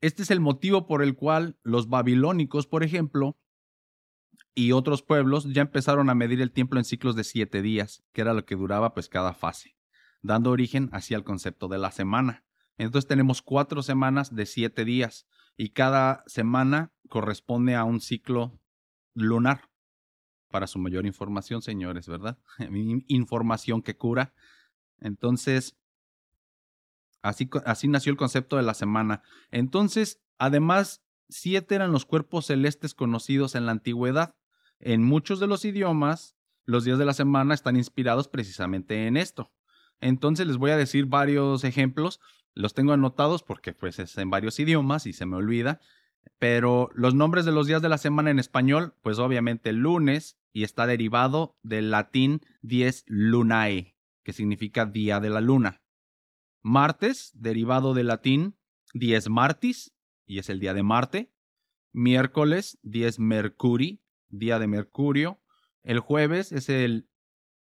este 0.01 0.23
es 0.23 0.31
el 0.31 0.39
motivo 0.39 0.85
por 0.85 1.01
el 1.01 1.15
cual 1.15 1.57
los 1.63 1.89
babilónicos, 1.89 2.67
por 2.67 2.83
ejemplo, 2.83 3.37
y 4.53 4.71
otros 4.71 5.03
pueblos 5.03 5.51
ya 5.53 5.61
empezaron 5.61 6.09
a 6.09 6.15
medir 6.15 6.41
el 6.41 6.51
tiempo 6.51 6.77
en 6.77 6.83
ciclos 6.83 7.15
de 7.15 7.23
siete 7.23 7.61
días, 7.61 8.03
que 8.11 8.21
era 8.21 8.33
lo 8.33 8.45
que 8.45 8.55
duraba 8.55 8.93
pues 8.93 9.09
cada 9.09 9.33
fase, 9.33 9.75
dando 10.21 10.51
origen 10.51 10.89
así 10.91 11.13
al 11.13 11.23
concepto 11.23 11.67
de 11.67 11.77
la 11.77 11.91
semana. 11.91 12.43
Entonces 12.77 13.07
tenemos 13.07 13.41
cuatro 13.41 13.81
semanas 13.81 14.35
de 14.35 14.45
siete 14.45 14.85
días 14.85 15.27
y 15.57 15.69
cada 15.69 16.23
semana 16.27 16.91
corresponde 17.09 17.75
a 17.75 17.83
un 17.83 18.01
ciclo 18.01 18.59
lunar. 19.13 19.69
Para 20.49 20.67
su 20.67 20.79
mayor 20.79 21.05
información, 21.05 21.61
señores, 21.61 22.07
¿verdad? 22.07 22.39
información 23.07 23.81
que 23.81 23.97
cura. 23.97 24.33
Entonces, 24.99 25.77
así, 27.27 27.49
así 27.65 27.87
nació 27.87 28.11
el 28.11 28.17
concepto 28.17 28.57
de 28.57 28.63
la 28.63 28.73
semana. 28.73 29.21
Entonces, 29.51 30.21
además, 30.37 31.03
siete 31.29 31.75
eran 31.75 31.91
los 31.91 32.05
cuerpos 32.05 32.47
celestes 32.47 32.93
conocidos 32.93 33.55
en 33.55 33.65
la 33.65 33.71
antigüedad 33.71 34.35
en 34.79 35.03
muchos 35.03 35.39
de 35.39 35.47
los 35.47 35.65
idiomas, 35.65 36.35
los 36.65 36.83
días 36.83 36.99
de 36.99 37.05
la 37.05 37.13
semana 37.13 37.53
están 37.53 37.75
inspirados 37.75 38.27
precisamente 38.27 39.07
en 39.07 39.17
esto. 39.17 39.51
Entonces 39.99 40.45
les 40.45 40.57
voy 40.57 40.71
a 40.71 40.77
decir 40.77 41.05
varios 41.05 41.63
ejemplos. 41.63 42.19
Los 42.53 42.73
tengo 42.73 42.93
anotados 42.93 43.43
porque 43.43 43.73
pues 43.73 43.99
es 43.99 44.17
en 44.17 44.29
varios 44.29 44.59
idiomas 44.59 45.07
y 45.07 45.13
se 45.13 45.25
me 45.25 45.37
olvida. 45.37 45.79
Pero 46.39 46.89
los 46.93 47.15
nombres 47.15 47.45
de 47.45 47.51
los 47.51 47.67
días 47.67 47.81
de 47.81 47.89
la 47.89 47.97
semana 47.97 48.29
en 48.29 48.37
español, 48.39 48.93
pues 49.01 49.17
obviamente 49.17 49.71
lunes 49.71 50.37
y 50.53 50.63
está 50.63 50.85
derivado 50.85 51.57
del 51.63 51.89
latín 51.89 52.41
dies 52.61 53.03
lunae, 53.07 53.95
que 54.23 54.33
significa 54.33 54.85
día 54.85 55.19
de 55.19 55.29
la 55.29 55.41
luna. 55.41 55.81
Martes, 56.67 57.31
derivado 57.33 57.93
del 57.93 58.07
latín 58.07 58.57
dies 58.93 59.29
martis, 59.29 59.93
y 60.25 60.39
es 60.39 60.49
el 60.49 60.59
día 60.59 60.73
de 60.73 60.83
Marte. 60.83 61.31
Miércoles, 61.93 62.77
dies 62.81 63.19
mercuri, 63.19 64.01
día 64.27 64.59
de 64.59 64.67
Mercurio. 64.67 65.41
El 65.83 65.99
jueves 65.99 66.51
es 66.51 66.67
el 66.67 67.09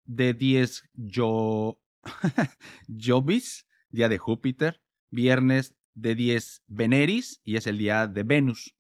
de 0.05 0.33
10 0.33 0.89
yo, 0.95 1.79
Jovis, 2.89 3.67
día 3.91 4.09
de 4.09 4.17
Júpiter. 4.17 4.81
Viernes 5.11 5.77
de 5.93 6.15
10 6.15 6.65
Veneris 6.67 7.43
y 7.45 7.57
es 7.57 7.67
el 7.67 7.77
día 7.77 8.07
de 8.07 8.23
Venus. 8.23 8.75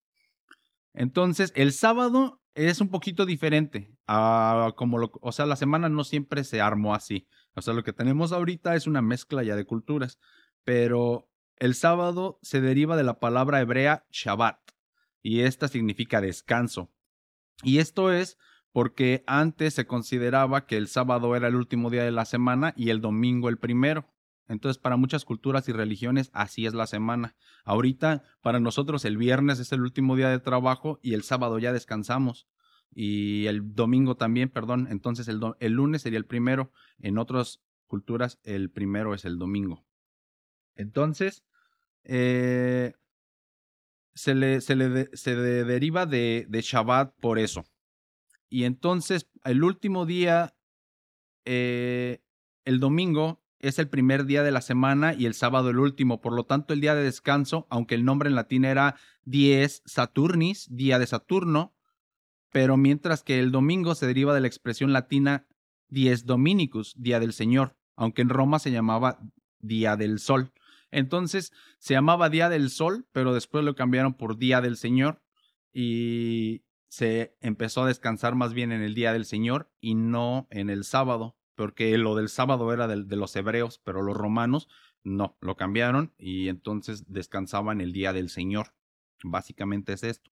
Entonces, 0.94 1.52
el 1.54 1.72
sábado 1.72 2.40
es 2.54 2.80
un 2.80 2.88
poquito 2.88 3.26
diferente. 3.26 3.94
como 4.06 4.96
lo, 4.96 5.12
o 5.20 5.32
sea, 5.32 5.44
la 5.44 5.56
semana 5.56 5.90
no 5.90 6.02
siempre 6.02 6.44
se 6.44 6.62
armó 6.62 6.94
así. 6.94 7.28
O 7.54 7.62
sea, 7.62 7.74
lo 7.74 7.84
que 7.84 7.92
tenemos 7.92 8.32
ahorita 8.32 8.74
es 8.74 8.86
una 8.86 9.02
mezcla 9.02 9.42
ya 9.42 9.56
de 9.56 9.64
culturas. 9.64 10.18
Pero 10.64 11.30
el 11.56 11.74
sábado 11.74 12.38
se 12.42 12.60
deriva 12.60 12.96
de 12.96 13.04
la 13.04 13.20
palabra 13.20 13.60
hebrea 13.60 14.06
Shabbat. 14.10 14.58
Y 15.22 15.40
esta 15.40 15.68
significa 15.68 16.20
descanso. 16.20 16.90
Y 17.62 17.78
esto 17.78 18.12
es 18.12 18.38
porque 18.72 19.22
antes 19.26 19.74
se 19.74 19.86
consideraba 19.86 20.66
que 20.66 20.76
el 20.76 20.88
sábado 20.88 21.36
era 21.36 21.48
el 21.48 21.54
último 21.54 21.90
día 21.90 22.02
de 22.02 22.10
la 22.10 22.24
semana 22.24 22.74
y 22.76 22.90
el 22.90 23.00
domingo 23.00 23.48
el 23.48 23.58
primero. 23.58 24.12
Entonces, 24.48 24.78
para 24.78 24.96
muchas 24.96 25.24
culturas 25.24 25.68
y 25.68 25.72
religiones, 25.72 26.30
así 26.34 26.66
es 26.66 26.74
la 26.74 26.86
semana. 26.86 27.36
Ahorita, 27.64 28.24
para 28.42 28.60
nosotros, 28.60 29.04
el 29.04 29.16
viernes 29.16 29.58
es 29.58 29.72
el 29.72 29.80
último 29.80 30.16
día 30.16 30.28
de 30.28 30.40
trabajo 30.40 30.98
y 31.02 31.14
el 31.14 31.22
sábado 31.22 31.58
ya 31.58 31.72
descansamos. 31.72 32.46
Y 32.94 33.46
el 33.46 33.74
domingo 33.74 34.16
también, 34.16 34.48
perdón. 34.48 34.88
Entonces, 34.90 35.28
el, 35.28 35.40
el 35.60 35.72
lunes 35.72 36.02
sería 36.02 36.18
el 36.18 36.26
primero. 36.26 36.70
En 36.98 37.18
otras 37.18 37.60
culturas, 37.86 38.38
el 38.44 38.70
primero 38.70 39.14
es 39.14 39.24
el 39.24 39.38
domingo. 39.38 39.84
Entonces, 40.76 41.44
eh, 42.04 42.94
se, 44.14 44.34
le, 44.34 44.60
se, 44.60 44.76
le 44.76 45.08
se 45.16 45.36
deriva 45.36 46.06
de, 46.06 46.46
de 46.48 46.60
Shabbat 46.60 47.14
por 47.20 47.38
eso. 47.38 47.64
Y 48.48 48.64
entonces, 48.64 49.28
el 49.44 49.64
último 49.64 50.06
día, 50.06 50.54
eh, 51.44 52.22
el 52.64 52.80
domingo, 52.80 53.42
es 53.58 53.78
el 53.78 53.88
primer 53.88 54.26
día 54.26 54.42
de 54.42 54.50
la 54.50 54.60
semana 54.60 55.14
y 55.14 55.24
el 55.24 55.34
sábado 55.34 55.70
el 55.70 55.78
último. 55.78 56.20
Por 56.20 56.34
lo 56.34 56.44
tanto, 56.44 56.74
el 56.74 56.80
día 56.80 56.94
de 56.94 57.02
descanso, 57.02 57.66
aunque 57.70 57.94
el 57.94 58.04
nombre 58.04 58.28
en 58.28 58.34
latín 58.34 58.64
era 58.64 58.96
dies 59.24 59.82
Saturnis, 59.86 60.68
día 60.70 60.98
de 60.98 61.06
Saturno, 61.06 61.74
pero 62.54 62.76
mientras 62.76 63.24
que 63.24 63.40
el 63.40 63.50
domingo 63.50 63.96
se 63.96 64.06
deriva 64.06 64.32
de 64.32 64.40
la 64.40 64.46
expresión 64.46 64.92
latina 64.92 65.44
dies 65.88 66.24
Dominicus, 66.24 66.94
día 66.96 67.18
del 67.18 67.32
Señor, 67.32 67.76
aunque 67.96 68.22
en 68.22 68.28
Roma 68.28 68.60
se 68.60 68.70
llamaba 68.70 69.18
día 69.58 69.96
del 69.96 70.20
sol. 70.20 70.52
Entonces 70.92 71.52
se 71.80 71.94
llamaba 71.94 72.30
día 72.30 72.48
del 72.48 72.70
sol, 72.70 73.08
pero 73.10 73.34
después 73.34 73.64
lo 73.64 73.74
cambiaron 73.74 74.14
por 74.14 74.38
día 74.38 74.60
del 74.60 74.76
Señor 74.76 75.20
y 75.72 76.62
se 76.86 77.36
empezó 77.40 77.82
a 77.82 77.88
descansar 77.88 78.36
más 78.36 78.54
bien 78.54 78.70
en 78.70 78.82
el 78.82 78.94
día 78.94 79.12
del 79.12 79.24
Señor 79.24 79.72
y 79.80 79.96
no 79.96 80.46
en 80.50 80.70
el 80.70 80.84
sábado, 80.84 81.36
porque 81.56 81.98
lo 81.98 82.14
del 82.14 82.28
sábado 82.28 82.72
era 82.72 82.86
de, 82.86 83.02
de 83.02 83.16
los 83.16 83.34
hebreos, 83.34 83.80
pero 83.82 84.00
los 84.00 84.16
romanos 84.16 84.68
no, 85.02 85.36
lo 85.40 85.56
cambiaron 85.56 86.14
y 86.18 86.46
entonces 86.46 87.02
descansaban 87.08 87.80
el 87.80 87.92
día 87.92 88.12
del 88.12 88.30
Señor. 88.30 88.76
Básicamente 89.24 89.94
es 89.94 90.04
esto. 90.04 90.33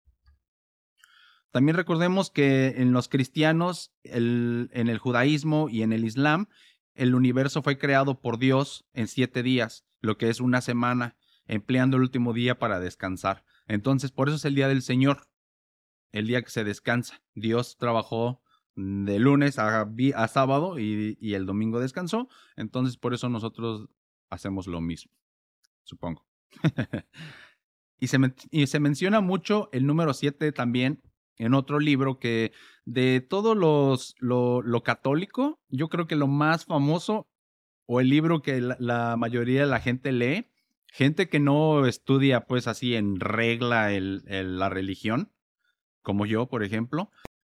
También 1.50 1.76
recordemos 1.76 2.30
que 2.30 2.74
en 2.76 2.92
los 2.92 3.08
cristianos, 3.08 3.92
el, 4.02 4.70
en 4.72 4.88
el 4.88 4.98
judaísmo 4.98 5.68
y 5.68 5.82
en 5.82 5.92
el 5.92 6.04
islam, 6.04 6.48
el 6.94 7.14
universo 7.14 7.62
fue 7.62 7.78
creado 7.78 8.20
por 8.20 8.38
Dios 8.38 8.86
en 8.92 9.08
siete 9.08 9.42
días, 9.42 9.86
lo 10.00 10.18
que 10.18 10.28
es 10.28 10.40
una 10.40 10.60
semana, 10.60 11.16
empleando 11.46 11.96
el 11.96 12.02
último 12.02 12.32
día 12.32 12.58
para 12.58 12.80
descansar. 12.80 13.44
Entonces, 13.68 14.12
por 14.12 14.28
eso 14.28 14.36
es 14.36 14.44
el 14.44 14.54
día 14.54 14.68
del 14.68 14.82
Señor 14.82 15.28
el 16.12 16.26
día 16.26 16.42
que 16.42 16.50
se 16.50 16.64
descansa. 16.64 17.22
Dios 17.34 17.76
trabajó 17.76 18.42
de 18.74 19.18
lunes 19.18 19.58
a, 19.58 20.28
sábado 20.28 20.78
y, 20.78 21.34
el 21.34 21.46
domingo 21.46 21.80
descansó. 21.80 22.28
Entonces, 22.56 22.96
por 22.96 23.14
eso 23.14 23.28
nosotros 23.28 23.88
hacemos 24.30 24.66
lo 24.66 24.80
mismo, 24.80 25.12
supongo. 25.82 26.26
y, 28.00 28.06
se 28.06 28.18
y 28.50 28.66
se 28.66 28.80
menciona 28.80 29.20
mucho 29.20 29.68
el 29.72 29.86
número 29.86 30.14
7 30.14 30.52
también 30.52 31.02
en 31.38 31.54
otro 31.54 31.78
libro 31.78 32.18
que 32.18 32.52
de 32.84 33.20
todo 33.20 33.54
los, 33.54 34.14
lo, 34.18 34.82
católico, 34.82 35.60
yo 35.68 35.88
creo 35.88 36.06
que 36.06 36.16
lo 36.16 36.26
más 36.26 36.64
famoso 36.64 37.28
o 37.86 38.00
el 38.00 38.08
libro 38.08 38.42
que 38.42 38.60
la, 38.60 39.16
mayoría 39.16 39.60
de 39.60 39.66
la 39.66 39.80
gente 39.80 40.12
lee, 40.12 40.50
gente 40.86 41.28
que 41.28 41.40
no 41.40 41.86
estudia 41.86 42.46
pues 42.46 42.66
así 42.66 42.94
en 42.94 43.20
regla 43.20 43.90
la 43.90 44.68
religión, 44.68 45.32
como 46.02 46.26
yo, 46.26 46.46
por 46.48 46.62
ejemplo, 46.62 47.10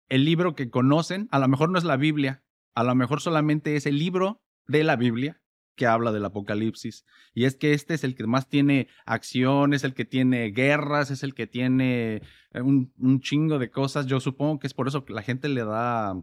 el 0.08 0.24
libro 0.24 0.54
que 0.54 0.70
conocen, 0.70 1.28
a 1.30 1.38
lo 1.38 1.48
mejor 1.48 1.70
no 1.70 1.78
es 1.78 1.84
la 1.84 1.96
Biblia, 1.96 2.44
a 2.74 2.84
lo 2.84 2.94
mejor 2.94 3.20
solamente 3.20 3.76
es 3.76 3.86
el 3.86 3.98
libro 3.98 4.42
de 4.66 4.84
la 4.84 4.96
Biblia 4.96 5.41
que 5.74 5.86
habla 5.86 6.12
del 6.12 6.24
apocalipsis. 6.24 7.04
Y 7.34 7.44
es 7.44 7.56
que 7.56 7.72
este 7.72 7.94
es 7.94 8.04
el 8.04 8.14
que 8.14 8.26
más 8.26 8.48
tiene 8.48 8.88
acción, 9.06 9.74
es 9.74 9.84
el 9.84 9.94
que 9.94 10.04
tiene 10.04 10.50
guerras, 10.50 11.10
es 11.10 11.22
el 11.22 11.34
que 11.34 11.46
tiene 11.46 12.22
eh, 12.52 12.60
un, 12.60 13.20
chingo 13.20 13.58
de 13.58 13.70
cosas. 13.70 14.06
Yo 14.06 14.20
supongo 14.20 14.58
que 14.58 14.66
es 14.66 14.74
por 14.74 14.88
eso 14.88 15.04
que 15.04 15.12
la 15.12 15.22
gente 15.22 15.48
le 15.48 15.64
da, 15.64 16.14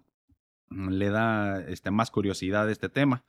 le 0.70 1.10
da 1.10 1.62
este, 1.62 1.92
más 1.92 2.12
curiosidad 2.12 2.68
a 2.68 2.72
este 2.72 2.90
tema. 2.90 3.24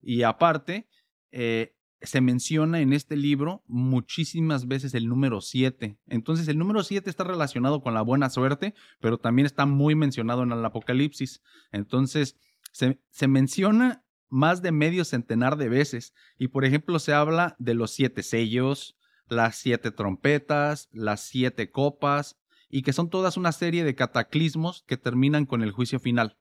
Y 0.00 0.22
aparte, 0.22 0.86
eh, 1.32 1.74
se 2.04 2.20
menciona 2.20 2.80
en 2.80 2.92
este 2.92 3.16
libro 3.16 3.62
muchísimas 3.66 4.68
veces 4.68 4.94
el 4.94 5.08
número 5.08 5.40
7. 5.40 5.98
Entonces 6.06 6.48
el 6.48 6.58
número 6.58 6.82
7 6.82 7.08
está 7.08 7.24
relacionado 7.24 7.82
con 7.82 7.94
la 7.94 8.02
buena 8.02 8.30
suerte, 8.30 8.74
pero 9.00 9.18
también 9.18 9.46
está 9.46 9.66
muy 9.66 9.94
mencionado 9.94 10.42
en 10.42 10.52
el 10.52 10.64
Apocalipsis. 10.64 11.42
Entonces 11.72 12.36
se, 12.72 13.00
se 13.10 13.26
menciona 13.26 14.03
más 14.34 14.62
de 14.62 14.72
medio 14.72 15.04
centenar 15.04 15.56
de 15.56 15.68
veces. 15.68 16.12
Y 16.38 16.48
por 16.48 16.64
ejemplo 16.64 16.98
se 16.98 17.12
habla 17.12 17.54
de 17.60 17.74
los 17.74 17.92
siete 17.92 18.24
sellos, 18.24 18.96
las 19.28 19.54
siete 19.54 19.92
trompetas, 19.92 20.88
las 20.90 21.20
siete 21.20 21.70
copas, 21.70 22.36
y 22.68 22.82
que 22.82 22.92
son 22.92 23.10
todas 23.10 23.36
una 23.36 23.52
serie 23.52 23.84
de 23.84 23.94
cataclismos 23.94 24.82
que 24.88 24.96
terminan 24.96 25.46
con 25.46 25.62
el 25.62 25.70
juicio 25.70 26.00
final. 26.00 26.36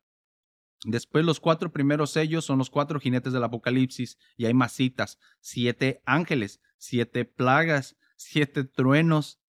Después 0.84 1.24
los 1.24 1.40
cuatro 1.40 1.72
primeros 1.72 2.10
sellos 2.10 2.46
son 2.46 2.58
los 2.58 2.72
cuatro 2.72 3.00
jinetes 3.00 3.32
del 3.32 3.44
Apocalipsis 3.44 4.18
y 4.38 4.46
hay 4.46 4.56
más 4.56 4.72
citas. 4.72 5.20
Siete 5.40 6.02
ángeles, 6.06 6.62
siete 6.78 7.26
plagas, 7.26 7.96
siete 8.16 8.64
truenos, 8.64 9.40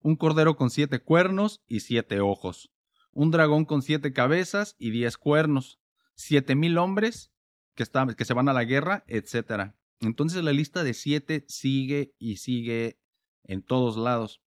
un 0.00 0.16
cordero 0.16 0.56
con 0.56 0.68
siete 0.68 1.00
cuernos 1.00 1.62
y 1.66 1.80
siete 1.80 2.20
ojos, 2.20 2.70
un 3.12 3.30
dragón 3.30 3.64
con 3.64 3.80
siete 3.80 4.12
cabezas 4.12 4.76
y 4.78 4.90
diez 4.90 5.16
cuernos, 5.16 5.80
siete 6.14 6.54
mil 6.54 6.76
hombres 6.76 7.32
que, 7.76 7.84
que 8.16 8.24
se 8.24 8.34
van 8.34 8.48
a 8.48 8.52
la 8.52 8.64
guerra, 8.64 9.04
etc. 9.06 9.74
Entonces 10.00 10.42
la 10.42 10.52
lista 10.52 10.82
de 10.82 10.94
siete 10.94 11.44
sigue 11.46 12.14
y 12.18 12.38
sigue 12.38 12.98
en 13.44 13.62
todos 13.62 13.96
lados. 13.96 14.42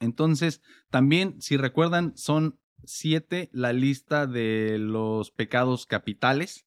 Entonces, 0.00 0.62
también, 0.90 1.40
si 1.40 1.56
recuerdan, 1.56 2.16
son 2.16 2.60
siete 2.84 3.50
la 3.52 3.72
lista 3.72 4.26
de 4.26 4.78
los 4.78 5.32
pecados 5.32 5.86
capitales, 5.86 6.66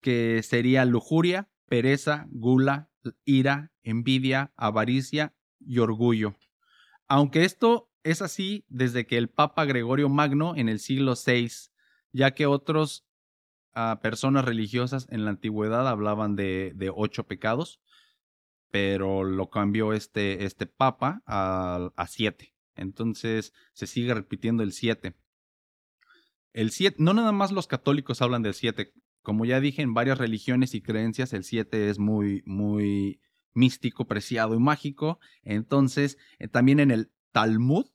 que 0.00 0.42
sería 0.42 0.84
lujuria, 0.84 1.50
pereza, 1.68 2.26
gula, 2.30 2.90
ira, 3.24 3.72
envidia, 3.82 4.52
avaricia 4.56 5.34
y 5.60 5.78
orgullo. 5.78 6.36
Aunque 7.08 7.44
esto 7.44 7.90
es 8.02 8.22
así 8.22 8.64
desde 8.68 9.06
que 9.06 9.18
el 9.18 9.28
Papa 9.28 9.64
Gregorio 9.64 10.08
Magno 10.08 10.56
en 10.56 10.68
el 10.68 10.80
siglo 10.80 11.14
VI, 11.14 11.50
ya 12.12 12.32
que 12.32 12.46
otros 12.46 13.06
ah, 13.74 14.00
personas 14.02 14.44
religiosas 14.44 15.06
en 15.10 15.24
la 15.24 15.30
antigüedad 15.30 15.88
hablaban 15.88 16.36
de, 16.36 16.72
de, 16.74 16.90
ocho 16.94 17.26
pecados, 17.26 17.80
pero 18.70 19.24
lo 19.24 19.50
cambió 19.50 19.92
este, 19.92 20.44
este 20.44 20.66
Papa 20.66 21.22
a, 21.26 21.90
a 21.96 22.06
siete. 22.06 22.54
Entonces 22.74 23.52
se 23.72 23.86
sigue 23.86 24.14
repitiendo 24.14 24.62
el 24.62 24.72
siete. 24.72 25.14
El 26.52 26.70
7, 26.70 26.96
no 26.98 27.14
nada 27.14 27.32
más 27.32 27.50
los 27.50 27.66
católicos 27.66 28.20
hablan 28.20 28.42
del 28.42 28.52
7. 28.54 28.92
Como 29.22 29.46
ya 29.46 29.60
dije, 29.60 29.80
en 29.80 29.94
varias 29.94 30.18
religiones 30.18 30.74
y 30.74 30.82
creencias 30.82 31.32
el 31.32 31.44
7 31.44 31.88
es 31.88 31.98
muy, 31.98 32.42
muy 32.44 33.20
místico, 33.54 34.06
preciado 34.06 34.54
y 34.54 34.58
mágico. 34.58 35.18
Entonces, 35.42 36.18
eh, 36.38 36.48
también 36.48 36.80
en 36.80 36.90
el 36.90 37.10
Talmud 37.32 37.86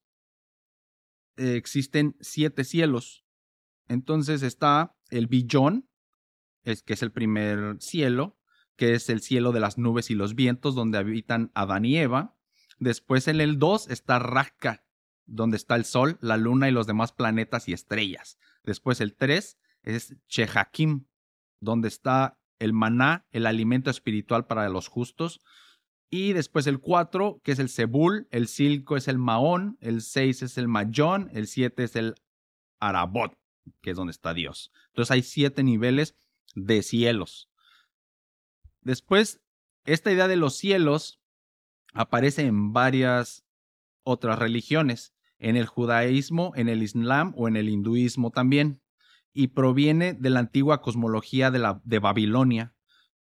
eh, 1.38 1.55
existen 1.55 2.15
siete 2.19 2.63
cielos. 2.63 3.25
Entonces 3.88 4.41
está 4.41 4.96
el 5.10 5.28
Billón, 5.28 5.90
es, 6.64 6.84
que 6.84 6.94
es 6.94 7.02
el 7.02 7.12
primer 7.12 7.78
cielo, 7.80 8.38
que 8.76 8.94
es 8.94 9.10
el 9.10 9.22
cielo 9.22 9.52
de 9.52 9.60
las 9.60 9.78
nubes 9.78 10.10
y 10.12 10.16
los 10.16 10.36
vientos, 10.36 10.76
donde 10.76 10.98
habitan 10.98 11.52
Adán 11.56 11.86
y 11.86 11.98
Eva. 11.98 12.36
Después 12.80 13.28
en 13.28 13.42
el 13.42 13.58
2 13.58 13.90
está 13.90 14.20
Raka, 14.20 14.86
donde 15.26 15.58
está 15.58 15.76
el 15.76 15.86
Sol, 15.86 16.18
la 16.22 16.38
Luna 16.38 16.70
y 16.70 16.72
los 16.72 16.88
demás 16.88 17.12
planetas 17.12 17.68
y 17.68 17.74
estrellas. 17.74 18.38
Después 18.64 19.02
el 19.02 19.16
3 19.16 19.58
es 19.84 20.16
Chehakim, 20.28 21.06
donde 21.60 21.88
está 21.88 22.40
el 22.60 22.74
maná, 22.74 23.26
el 23.32 23.46
alimento 23.46 23.90
espiritual 23.90 24.46
para 24.46 24.70
los 24.70 24.88
justos. 24.88 25.40
Y 26.10 26.34
después 26.34 26.68
el 26.68 26.80
4, 26.80 27.42
que 27.44 27.52
es 27.52 27.60
el 27.60 27.70
Sebul, 27.70 28.28
el 28.32 28.48
5 28.48 28.96
es 28.96 29.08
el 29.08 29.18
Maón, 29.18 29.78
el 29.82 30.02
6 30.02 30.44
es 30.44 30.58
el 30.58 30.68
Mayón, 30.68 31.30
el 31.34 31.48
7 31.48 31.84
es 31.84 31.96
el 31.96 32.16
Arabot. 32.80 33.37
Que 33.81 33.91
es 33.91 33.97
donde 33.97 34.12
está 34.12 34.33
Dios. 34.33 34.71
Entonces 34.89 35.12
hay 35.12 35.24
siete 35.24 35.63
niveles 35.63 36.15
de 36.55 36.81
cielos. 36.83 37.50
Después, 38.81 39.41
esta 39.86 40.12
idea 40.12 40.27
de 40.27 40.38
los 40.38 40.55
cielos 40.55 41.19
aparece 41.93 42.43
en 42.43 42.74
varias 42.74 43.45
otras 44.03 44.39
religiones, 44.39 45.13
en 45.39 45.55
el 45.55 45.65
judaísmo, 45.65 46.53
en 46.55 46.69
el 46.69 46.81
islam 46.83 47.33
o 47.36 47.47
en 47.47 47.55
el 47.57 47.69
hinduismo 47.69 48.31
también, 48.31 48.81
y 49.33 49.47
proviene 49.47 50.13
de 50.13 50.29
la 50.29 50.39
antigua 50.39 50.81
cosmología 50.81 51.51
de, 51.51 51.59
la, 51.59 51.81
de 51.83 52.00
Babilonia, 52.00 52.74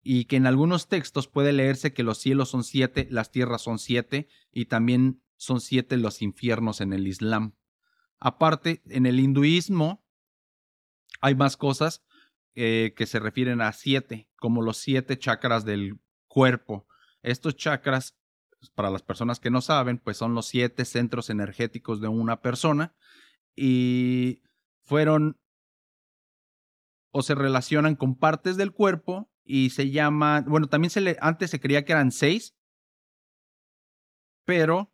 y 0.01 0.25
que 0.25 0.37
en 0.37 0.47
algunos 0.47 0.87
textos 0.87 1.27
puede 1.27 1.53
leerse 1.53 1.93
que 1.93 2.03
los 2.03 2.17
cielos 2.17 2.49
son 2.49 2.63
siete, 2.63 3.07
las 3.11 3.31
tierras 3.31 3.61
son 3.61 3.79
siete, 3.79 4.27
y 4.51 4.65
también 4.65 5.21
son 5.35 5.61
siete 5.61 5.97
los 5.97 6.21
infiernos 6.21 6.81
en 6.81 6.93
el 6.93 7.07
Islam. 7.07 7.55
Aparte, 8.19 8.81
en 8.85 9.05
el 9.05 9.19
hinduismo 9.19 10.03
hay 11.19 11.35
más 11.35 11.57
cosas 11.57 12.03
eh, 12.55 12.93
que 12.95 13.05
se 13.05 13.19
refieren 13.19 13.61
a 13.61 13.71
siete, 13.71 14.27
como 14.37 14.61
los 14.61 14.77
siete 14.77 15.17
chakras 15.17 15.65
del 15.65 15.99
cuerpo. 16.27 16.87
Estos 17.21 17.55
chakras, 17.55 18.17
para 18.75 18.89
las 18.89 19.03
personas 19.03 19.39
que 19.39 19.49
no 19.49 19.61
saben, 19.61 19.97
pues 19.97 20.17
son 20.17 20.33
los 20.33 20.47
siete 20.47 20.85
centros 20.85 21.29
energéticos 21.29 22.01
de 22.01 22.07
una 22.07 22.41
persona 22.41 22.95
y 23.55 24.41
fueron 24.83 25.39
o 27.11 27.21
se 27.21 27.35
relacionan 27.35 27.95
con 27.95 28.15
partes 28.15 28.57
del 28.57 28.71
cuerpo 28.71 29.31
y 29.43 29.71
se 29.71 29.89
llaman, 29.89 30.45
bueno, 30.47 30.67
también 30.67 30.91
se 30.91 31.01
le, 31.01 31.17
antes 31.21 31.49
se 31.49 31.59
creía 31.59 31.83
que 31.85 31.93
eran 31.93 32.11
seis, 32.11 32.55
pero 34.45 34.93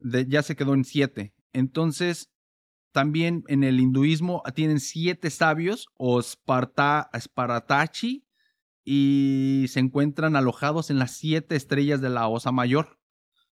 ya 0.00 0.42
se 0.42 0.56
quedó 0.56 0.74
en 0.74 0.84
siete. 0.84 1.34
Entonces, 1.52 2.31
también 2.92 3.44
en 3.48 3.64
el 3.64 3.80
hinduismo 3.80 4.42
tienen 4.54 4.80
siete 4.80 5.30
sabios 5.30 5.88
o 5.96 6.22
Sparatachi 6.22 8.24
y 8.84 9.66
se 9.68 9.80
encuentran 9.80 10.36
alojados 10.36 10.90
en 10.90 10.98
las 10.98 11.12
siete 11.12 11.56
estrellas 11.56 12.00
de 12.00 12.10
la 12.10 12.28
Osa 12.28 12.52
Mayor. 12.52 12.98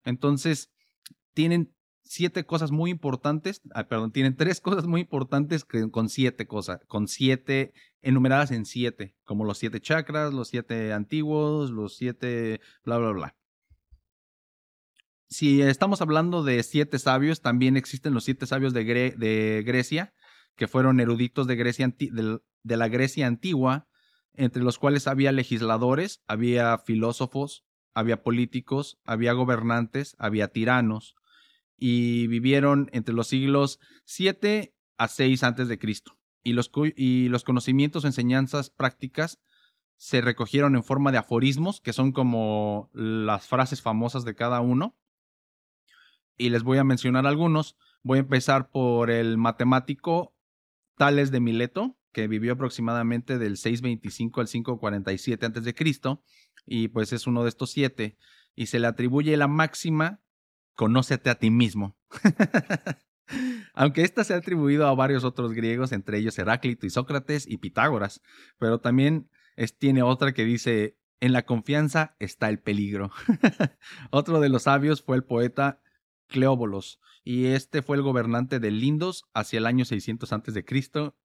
Entonces, 0.05 0.71
tienen 1.35 1.75
siete 2.03 2.45
cosas 2.45 2.73
muy 2.73 2.91
importantes, 2.91 3.63
ah, 3.73 3.87
perdón, 3.87 4.13
tienen 4.13 4.37
tres 4.37 4.61
cosas 4.61 4.87
muy 4.87 5.03
importantes 5.03 5.65
con 5.65 6.09
siete 6.09 6.47
cosas, 6.47 6.81
con 6.87 7.07
siete 7.07 7.73
enumeradas 8.03 8.51
en 8.51 8.65
siete, 8.65 9.15
como 9.25 9.45
los 9.45 9.59
siete 9.59 9.81
chakras, 9.81 10.35
los 10.35 10.49
siete 10.49 10.93
antiguos, 10.93 11.71
los 11.71 11.97
siete, 11.97 12.61
bla, 12.85 12.99
bla, 12.99 13.13
bla. 13.13 13.40
Si 15.31 15.63
estamos 15.63 16.03
hablando 16.03 16.43
de 16.43 16.61
siete 16.65 16.99
sabios, 16.99 17.41
también 17.41 17.77
existen 17.77 18.15
los 18.15 18.25
siete 18.25 18.47
sabios 18.47 18.75
de, 18.75 19.63
Grecia, 19.65 20.13
que 20.57 20.67
fueron 20.67 20.99
eruditos 20.99 21.47
de, 21.47 21.55
Grecia, 21.55 21.95
de 21.99 22.77
la 22.77 22.89
Grecia 22.89 23.29
antigua, 23.29 23.87
entre 24.35 24.63
los 24.63 24.79
cuales 24.79 25.07
había 25.07 25.31
legisladores, 25.31 26.23
había 26.27 26.79
filósofos, 26.79 27.65
había 27.95 28.23
políticos, 28.23 28.99
había 29.05 29.33
gobernantes, 29.33 30.17
había 30.19 30.49
tiranos, 30.49 31.15
y 31.77 32.27
vivieron 32.27 32.91
entre 32.93 33.15
los 33.15 33.29
siglos 33.29 33.79
7 34.05 34.75
a 34.99 35.09
6 35.09 35.45
antes 35.45 35.69
de 35.69 35.79
Cristo. 35.79 36.19
Y 36.43 36.55
los, 36.55 36.71
y 36.97 37.29
los 37.29 37.45
conocimientos 37.45 38.05
enseñanzas 38.05 38.71
prácticas 38.71 39.39
se 39.97 40.23
recogieron 40.23 40.75
en 40.75 40.83
forma 40.83 41.13
de 41.13 41.19
aforismos, 41.19 41.81
que 41.81 41.93
son 41.93 42.13
como 42.13 42.91
las 42.93 43.47
frases 43.47 43.81
famosas 43.81 44.25
de 44.25 44.35
cada 44.35 44.61
uno. 44.61 44.97
Y 46.41 46.49
les 46.49 46.63
voy 46.63 46.79
a 46.79 46.85
mencionar 46.85 47.27
algunos. 47.27 47.77
Voy 48.03 48.17
a 48.17 48.23
empezar 48.23 48.71
por 48.71 49.11
el 49.11 49.37
matemático 49.37 50.35
Tales 50.97 51.31
de 51.31 51.39
Mileto, 51.39 51.99
que 52.13 52.29
vivió 52.29 52.55
aproximadamente 52.55 53.37
del 53.37 53.59
625 53.59 54.41
al 54.41 54.49
547 54.49 55.45
antes 55.45 55.65
de 55.65 55.75
Cristo, 55.75 56.23
y 56.65 56.89
pues 56.89 57.13
es 57.13 57.27
uno 57.27 57.43
de 57.43 57.51
estos 57.51 57.73
siete, 57.73 58.17
y 58.55 58.67
se 58.67 58.79
le 58.79 58.87
atribuye 58.87 59.37
la 59.37 59.49
máxima 59.49 60.23
conócete 60.77 61.29
a 61.29 61.35
ti 61.35 61.51
mismo. 61.51 61.99
Aunque 63.75 64.01
esta 64.01 64.25
se 64.25 64.33
ha 64.33 64.39
atribuido 64.39 64.87
a 64.87 64.95
varios 64.95 65.25
otros 65.25 65.53
griegos, 65.53 65.93
entre 65.93 66.17
ellos 66.17 66.39
Heráclito 66.39 66.87
y 66.87 66.91
Sócrates 66.91 67.47
y 67.47 67.59
Pitágoras, 67.59 68.23
pero 68.59 68.81
también 68.81 69.29
tiene 69.79 70.03
otra 70.03 70.33
que 70.33 70.47
dice, 70.47 70.97
en 71.21 71.35
la 71.35 71.45
confianza 71.45 72.17
está 72.19 72.49
el 72.49 72.61
peligro. 72.61 73.11
Otro 74.11 74.41
de 74.41 74.49
los 74.49 74.63
sabios 74.63 75.03
fue 75.03 75.17
el 75.17 75.25
poeta 75.25 75.83
Cleóbolos, 76.31 77.01
y 77.25 77.47
este 77.47 77.83
fue 77.83 77.97
el 77.97 78.03
gobernante 78.03 78.61
de 78.61 78.71
Lindos 78.71 79.25
hacia 79.35 79.59
el 79.59 79.67
año 79.67 79.85
600 79.85 80.33
a.C. 80.33 80.65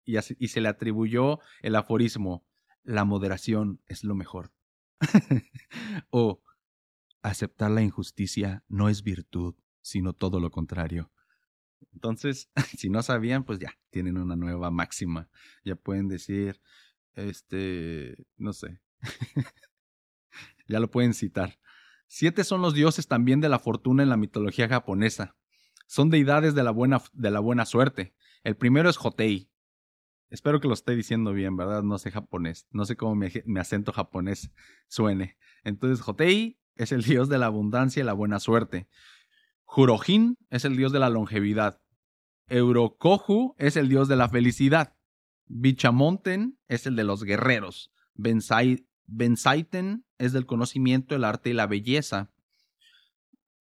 Y, 0.03 0.17
y 0.17 0.47
se 0.47 0.61
le 0.61 0.67
atribuyó 0.67 1.39
el 1.61 1.75
aforismo, 1.75 2.45
la 2.83 3.05
moderación 3.05 3.81
es 3.87 4.03
lo 4.03 4.15
mejor. 4.15 4.51
o 6.09 6.41
aceptar 7.21 7.71
la 7.71 7.81
injusticia 7.81 8.63
no 8.67 8.89
es 8.89 9.03
virtud, 9.03 9.55
sino 9.81 10.13
todo 10.13 10.39
lo 10.39 10.51
contrario. 10.51 11.11
Entonces, 11.93 12.49
si 12.77 12.89
no 12.89 13.01
sabían, 13.03 13.43
pues 13.43 13.59
ya, 13.59 13.77
tienen 13.89 14.17
una 14.17 14.35
nueva 14.35 14.71
máxima. 14.71 15.29
Ya 15.63 15.75
pueden 15.75 16.07
decir, 16.07 16.61
este, 17.13 18.15
no 18.37 18.53
sé, 18.53 18.81
ya 20.67 20.79
lo 20.79 20.91
pueden 20.91 21.13
citar. 21.13 21.57
Siete 22.07 22.43
son 22.43 22.61
los 22.61 22.73
dioses 22.73 23.07
también 23.07 23.41
de 23.41 23.49
la 23.49 23.59
fortuna 23.59 24.03
en 24.03 24.09
la 24.09 24.17
mitología 24.17 24.67
japonesa. 24.67 25.35
Son 25.87 26.09
deidades 26.09 26.55
de 26.55 26.63
la 26.63 26.71
buena, 26.71 27.01
de 27.13 27.31
la 27.31 27.39
buena 27.39 27.65
suerte. 27.65 28.15
El 28.43 28.55
primero 28.55 28.89
es 28.89 28.97
Hotei. 28.97 29.49
Espero 30.29 30.59
que 30.59 30.67
lo 30.67 30.73
esté 30.73 30.95
diciendo 30.95 31.33
bien, 31.33 31.55
¿verdad? 31.55 31.83
No 31.83 31.97
sé 31.97 32.11
japonés. 32.11 32.67
No 32.71 32.85
sé 32.85 32.95
cómo 32.95 33.15
mi, 33.15 33.27
mi 33.45 33.59
acento 33.59 33.91
japonés 33.91 34.51
suene. 34.87 35.37
Entonces, 35.63 36.05
Hotei 36.05 36.59
es 36.75 36.91
el 36.91 37.03
dios 37.03 37.29
de 37.29 37.37
la 37.37 37.47
abundancia 37.47 38.01
y 38.01 38.05
la 38.05 38.13
buena 38.13 38.39
suerte. 38.39 38.87
Jurojin 39.63 40.37
es 40.49 40.65
el 40.65 40.77
dios 40.77 40.91
de 40.91 40.99
la 40.99 41.09
longevidad. 41.09 41.81
Eurokohu 42.47 43.55
es 43.57 43.75
el 43.75 43.89
dios 43.89 44.07
de 44.07 44.15
la 44.15 44.29
felicidad. 44.29 44.95
Bichamonten 45.47 46.59
es 46.67 46.85
el 46.85 46.95
de 46.95 47.03
los 47.03 47.23
guerreros. 47.23 47.91
Bensaiten 49.07 50.05
es 50.17 50.33
del 50.33 50.45
conocimiento, 50.45 51.15
el 51.15 51.23
arte 51.23 51.49
y 51.49 51.53
la 51.53 51.67
belleza. 51.67 52.31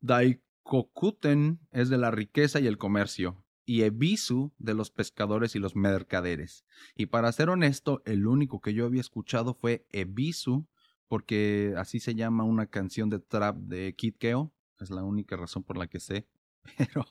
Daikokuten 0.01 1.61
es 1.71 1.89
de 1.89 1.99
la 1.99 2.11
riqueza 2.11 2.61
y 2.61 2.67
el 2.67 2.79
comercio. 2.79 3.45
Y 3.67 3.83
Ebisu 3.83 4.53
de 4.59 4.75
los 4.75 4.91
pescadores 4.91 5.55
y 5.55 5.59
los 5.59 5.75
mercaderes. 5.75 6.67
Y 6.95 7.07
para 7.07 7.33
ser 7.33 7.49
honesto, 7.49 8.03
el 8.05 8.27
único 8.27 8.61
que 8.61 8.75
yo 8.75 8.85
había 8.85 9.01
escuchado 9.01 9.55
fue 9.55 9.87
Ebisu 9.91 10.67
porque 11.09 11.75
así 11.77 12.01
se 12.01 12.15
llama 12.15 12.45
una 12.45 12.67
canción 12.67 13.09
de 13.11 13.21
trap 13.21 13.57
de 13.57 13.95
Kid 13.95 14.17
Keo. 14.19 14.53
Es 14.81 14.91
la 14.91 15.05
única 15.05 15.37
razón 15.37 15.63
por 15.63 15.77
la 15.77 15.87
que 15.87 16.01
sé. 16.01 16.27
Pero 16.77 17.07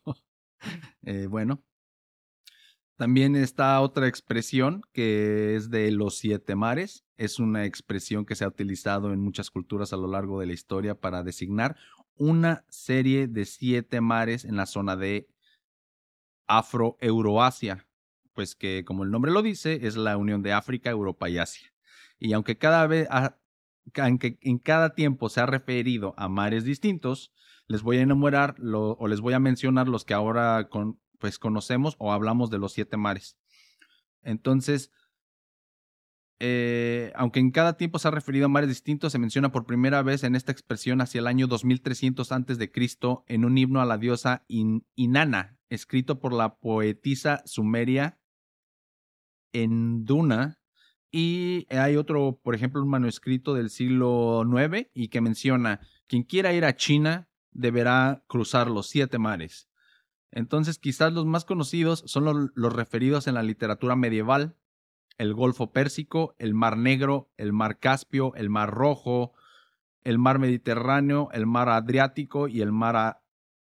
eh, 1.04 1.28
bueno. 1.28 1.64
También 2.96 3.36
está 3.36 3.82
otra 3.82 4.08
expresión 4.08 4.82
que 4.94 5.56
es 5.56 5.70
de 5.70 5.92
los 5.92 6.18
siete 6.18 6.56
mares. 6.56 7.06
Es 7.18 7.40
una 7.40 7.66
expresión 7.66 8.26
que 8.26 8.36
se 8.36 8.44
ha 8.44 8.48
utilizado 8.48 9.14
en 9.14 9.20
muchas 9.20 9.50
culturas 9.50 9.94
a 9.94 9.98
lo 9.98 10.08
largo 10.08 10.40
de 10.40 10.46
la 10.46 10.54
historia 10.54 10.96
para 10.96 11.24
designar 11.24 11.76
una 12.16 12.64
serie 12.70 13.28
de 13.28 13.46
siete 13.46 14.00
mares 14.00 14.46
en 14.46 14.56
la 14.56 14.68
zona 14.68 14.96
de 14.96 15.28
Afro-Euroasia, 16.48 17.88
pues 18.34 18.56
que 18.56 18.84
como 18.86 19.04
el 19.04 19.12
nombre 19.12 19.32
lo 19.32 19.42
dice, 19.42 19.88
es 19.88 19.96
la 19.96 20.18
unión 20.18 20.44
de 20.44 20.54
África, 20.54 20.92
Europa 20.92 21.30
y 21.30 21.40
Asia. 21.40 21.74
Y 22.20 22.34
aunque 22.34 22.58
cada 22.58 22.86
vez, 22.86 23.08
aunque 23.96 24.38
en 24.42 24.60
cada 24.60 24.94
tiempo 24.94 25.30
se 25.30 25.42
ha 25.42 25.46
referido 25.48 26.14
a 26.18 26.30
mares 26.30 26.64
distintos, 26.64 27.34
les 27.68 27.82
voy 27.82 27.98
a 27.98 28.02
enumerar 28.02 28.56
o 28.62 29.08
les 29.08 29.20
voy 29.20 29.34
a 29.34 29.40
mencionar 29.40 29.88
los 29.88 30.06
que 30.06 30.14
ahora 30.14 30.70
pues 31.24 31.40
conocemos 31.40 31.96
o 32.00 32.12
hablamos 32.12 32.50
de 32.50 32.58
los 32.58 32.74
siete 32.74 32.98
mares. 32.98 33.38
Entonces, 34.24 34.92
eh, 36.40 37.14
aunque 37.16 37.40
en 37.40 37.52
cada 37.52 37.78
tiempo 37.78 37.98
se 37.98 38.10
ha 38.10 38.12
referido 38.12 38.48
a 38.48 38.50
mares 38.50 38.68
distintos, 38.68 39.14
se 39.14 39.20
menciona 39.20 39.50
por 39.50 39.66
primera 39.66 40.02
vez 40.02 40.26
en 40.26 40.36
esta 40.36 40.52
expresión 40.52 41.00
hacia 41.00 41.20
el 41.20 41.28
año 41.28 41.48
2300 41.48 42.30
antes 42.34 42.58
de 42.58 42.74
Cristo 42.74 43.24
en 43.30 43.46
un 43.46 43.58
himno 43.58 43.80
a 43.80 43.86
la 43.86 43.98
diosa 43.98 44.44
Inanna, 44.50 45.58
escrito 45.70 46.20
por 46.20 46.34
la 46.34 46.58
poetisa 46.58 47.42
sumeria 47.46 48.20
Enduna 49.54 50.60
y 51.10 51.68
hay 51.70 51.96
otro, 51.96 52.42
por 52.44 52.54
ejemplo, 52.54 52.84
un 52.84 52.90
manuscrito 52.90 53.54
del 53.54 53.70
siglo 53.70 54.44
IX 54.44 54.90
y 54.94 55.08
que 55.08 55.22
menciona, 55.22 55.80
quien 56.08 56.24
quiera 56.24 56.52
ir 56.52 56.66
a 56.66 56.76
China 56.76 57.30
deberá 57.54 58.26
cruzar 58.28 58.70
los 58.70 58.90
siete 58.90 59.20
mares. 59.20 59.70
Entonces, 60.36 60.80
quizás 60.80 61.14
los 61.14 61.28
más 61.28 61.46
conocidos 61.46 62.04
son 62.08 62.52
los, 62.56 62.74
referidos 62.74 63.28
en 63.28 63.36
la 63.36 63.44
literatura 63.44 63.96
medieval, 63.96 64.58
el 65.20 65.36
Golfo 65.36 65.72
Pérsico, 65.72 66.34
el 66.40 66.56
Mar 66.56 66.76
Negro, 66.76 67.32
el 67.38 67.54
Mar 67.54 67.78
Caspio, 67.78 68.34
el 68.34 68.50
Mar 68.50 68.72
Rojo, 68.72 69.34
el 70.04 70.18
Mar 70.18 70.40
Mediterráneo, 70.40 71.30
el 71.34 71.46
Mar 71.46 71.70
Adriático 71.70 72.48
y 72.48 72.62
el 72.62 72.72
Mar 72.72 73.22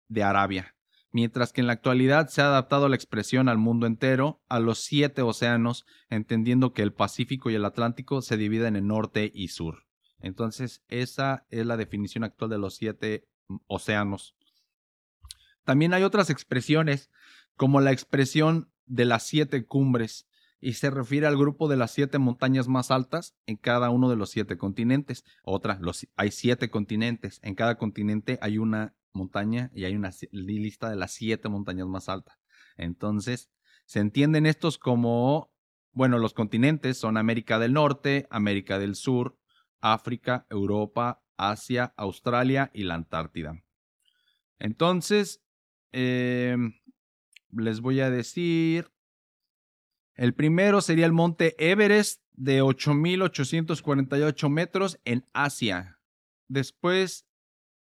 de 0.08 0.24
Arabia. 0.24 0.76
mientras 1.12 1.52
que 1.52 1.62
en 1.62 1.66
la 1.66 1.74
actualidad 1.74 2.28
se 2.28 2.44
ha 2.44 2.46
adaptado 2.46 2.88
la 2.88 2.96
expresión 2.96 3.50
al 3.50 3.58
mundo 3.58 3.88
entero, 3.88 4.44
a 4.48 4.60
los 4.60 4.78
siete 4.78 5.24
océanos, 5.24 5.88
entendiendo 6.08 6.72
que 6.72 6.84
el 6.84 6.94
Pacífico 6.94 7.50
y 7.50 7.56
el 7.56 7.66
Atlántico 7.66 8.22
se 8.22 8.38
dividen 8.38 8.76
en 8.76 8.86
norte 8.86 9.32
y 9.34 9.48
sur. 9.48 9.88
Entonces, 10.20 10.84
esa 10.88 11.48
es 11.50 11.66
la 11.66 11.78
definición 11.78 12.24
actual 12.24 12.52
de 12.52 12.60
los 12.60 12.76
siete 12.76 13.28
océanos. 13.66 14.36
También 15.70 15.94
hay 15.94 16.02
otras 16.02 16.32
expresiones, 16.32 17.12
como 17.56 17.80
la 17.80 17.92
expresión 17.92 18.72
de 18.88 19.06
las 19.06 19.22
siete 19.22 19.68
cumbres, 19.68 20.28
y 20.60 20.74
se 20.74 20.90
refiere 20.90 21.28
al 21.28 21.38
grupo 21.38 21.68
de 21.68 21.78
las 21.78 21.92
siete 21.92 22.18
montañas 22.18 22.68
más 22.68 22.90
altas 22.90 23.36
en 23.46 23.56
cada 23.56 23.92
uno 23.92 24.10
de 24.10 24.16
los 24.16 24.32
siete 24.32 24.58
continentes. 24.58 25.26
Otra, 25.44 25.78
los, 25.80 26.08
hay 26.16 26.32
siete 26.32 26.72
continentes, 26.72 27.40
en 27.44 27.54
cada 27.54 27.78
continente 27.78 28.40
hay 28.42 28.58
una 28.58 28.96
montaña 29.14 29.70
y 29.72 29.86
hay 29.86 29.96
una 29.96 30.10
lista 30.32 30.90
de 30.90 30.96
las 30.96 31.12
siete 31.12 31.50
montañas 31.50 31.86
más 31.86 32.10
altas. 32.10 32.40
Entonces, 32.76 33.52
se 33.86 34.00
entienden 34.00 34.48
estos 34.48 34.80
como, 34.80 35.52
bueno, 35.92 36.18
los 36.18 36.34
continentes 36.34 36.98
son 36.98 37.16
América 37.16 37.60
del 37.60 37.74
Norte, 37.74 38.26
América 38.32 38.80
del 38.80 38.96
Sur, 38.96 39.38
África, 39.82 40.48
Europa, 40.50 41.22
Asia, 41.38 41.94
Australia 41.96 42.72
y 42.74 42.86
la 42.86 42.96
Antártida. 42.96 43.62
Entonces, 44.58 45.44
em, 45.92 46.74
les 47.52 47.82
voy 47.82 48.00
a 48.02 48.10
decir, 48.10 48.92
el 50.16 50.34
primero 50.34 50.82
sería 50.82 51.06
el 51.06 51.14
monte 51.14 51.56
Everest 51.58 52.22
de 52.34 52.62
8.848 52.62 54.50
metros 54.50 55.00
en 55.06 55.26
Asia. 55.34 56.00
Después, 56.48 57.26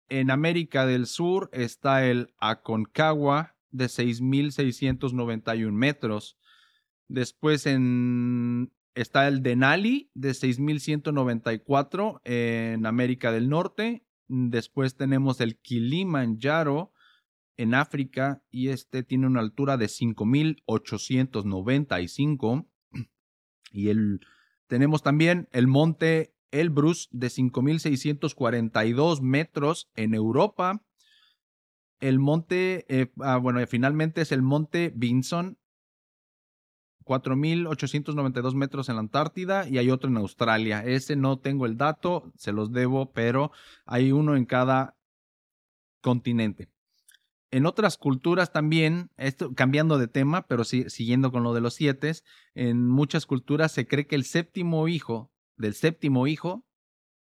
en 0.09 0.31
América 0.31 0.87
del 0.87 1.07
Sur 1.07 1.51
está 1.53 2.07
el 2.07 2.35
Aconcagua 2.39 3.57
de 3.71 3.87
6.691 3.87 5.73
metros. 5.73 6.39
Después 7.09 7.67
en 7.67 8.73
está 8.95 9.29
el 9.29 9.43
Denali 9.43 10.11
de 10.15 10.35
6194 10.35 12.21
en 12.25 12.85
América 12.87 13.31
del 13.33 13.49
Norte. 13.49 14.05
Después 14.27 14.97
tenemos 14.97 15.41
el 15.41 15.57
Kilimanjaro 15.59 16.93
en 17.59 17.75
África 17.75 18.43
y 18.51 18.69
este 18.69 19.03
tiene 19.03 19.27
una 19.27 19.41
altura 19.41 19.77
de 19.77 19.89
5895. 19.89 22.67
Y 23.71 23.91
el, 23.91 24.21
tenemos 24.67 25.03
también 25.03 25.47
el 25.53 25.67
monte 25.67 26.35
Elbrus 26.51 27.11
de 27.11 27.29
5642 27.29 29.21
metros 29.21 29.91
en 29.95 30.15
Europa. 30.15 30.83
El 32.01 32.19
monte, 32.19 32.87
eh, 32.89 33.13
ah, 33.21 33.37
bueno, 33.37 33.61
finalmente 33.67 34.23
es 34.23 34.33
el 34.33 34.41
monte 34.41 34.91
Vinson 34.97 35.59
4.892 37.05 38.55
metros 38.55 38.89
en 38.89 38.95
la 38.97 39.01
Antártida 39.01 39.69
y 39.69 39.77
hay 39.79 39.91
otro 39.91 40.11
en 40.11 40.17
Australia. 40.19 40.85
Ese 40.85 41.17
no 41.17 41.39
tengo 41.39 41.67
el 41.67 41.77
dato, 41.77 42.33
se 42.37 42.53
los 42.53 42.71
debo, 42.71 43.13
pero 43.13 43.51
hay 43.87 44.13
uno 44.13 44.37
en 44.37 44.45
cada 44.45 44.97
continente. 46.03 46.69
En 47.51 47.65
otras 47.65 47.97
culturas 47.97 48.53
también, 48.53 49.11
esto 49.17 49.55
cambiando 49.55 49.99
de 49.99 50.07
tema, 50.07 50.47
pero 50.47 50.65
siguiendo 50.65 51.33
con 51.33 51.43
lo 51.43 51.55
de 51.55 51.63
los 51.63 51.75
siete, 51.75 52.13
en 52.55 52.87
muchas 52.89 53.25
culturas 53.25 53.73
se 53.73 53.87
cree 53.87 54.07
que 54.07 54.17
el 54.17 54.25
séptimo 54.25 54.87
hijo 54.89 55.33
del 55.57 55.75
séptimo 55.75 56.27
hijo 56.27 56.67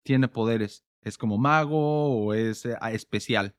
tiene 0.04 0.28
poderes. 0.28 0.84
Es 1.02 1.18
como 1.18 1.38
mago 1.38 2.24
o 2.26 2.34
es 2.34 2.64
eh, 2.64 2.76
especial. 2.92 3.54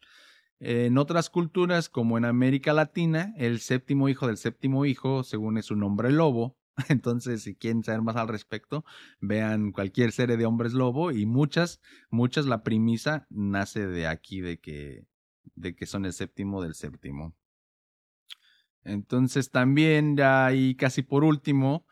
En 0.60 0.98
otras 0.98 1.30
culturas, 1.30 1.90
como 1.90 2.18
en 2.18 2.26
América 2.26 2.74
Latina, 2.74 3.34
el 3.38 3.60
séptimo 3.60 4.10
hijo 4.10 4.28
del 4.28 4.38
séptimo 4.38 4.86
hijo, 4.86 5.24
según 5.24 5.58
es 5.58 5.70
un 5.70 5.84
hombre 5.84 6.12
lobo. 6.12 6.58
Entonces, 6.90 7.44
si 7.44 7.56
quieren 7.56 7.84
saber 7.84 8.02
más 8.02 8.16
al 8.16 8.28
respecto, 8.28 8.84
vean 9.20 9.72
cualquier 9.72 10.12
serie 10.12 10.38
de 10.38 10.46
hombres 10.46 10.74
lobo 10.74 11.12
y 11.12 11.26
muchas, 11.26 11.82
muchas 12.10 12.46
la 12.46 12.64
premisa 12.64 13.28
nace 13.30 13.86
de 13.86 14.08
aquí, 14.08 14.42
de 14.42 14.60
que, 14.60 15.06
de 15.56 15.76
que 15.76 15.86
son 15.86 16.06
el 16.06 16.14
séptimo 16.14 16.62
del 16.62 16.74
séptimo. 16.74 17.36
Entonces, 18.84 19.52
también 19.52 20.16
ya 20.16 20.54
y 20.54 20.76
casi 20.76 21.02
por 21.02 21.24
último, 21.24 21.86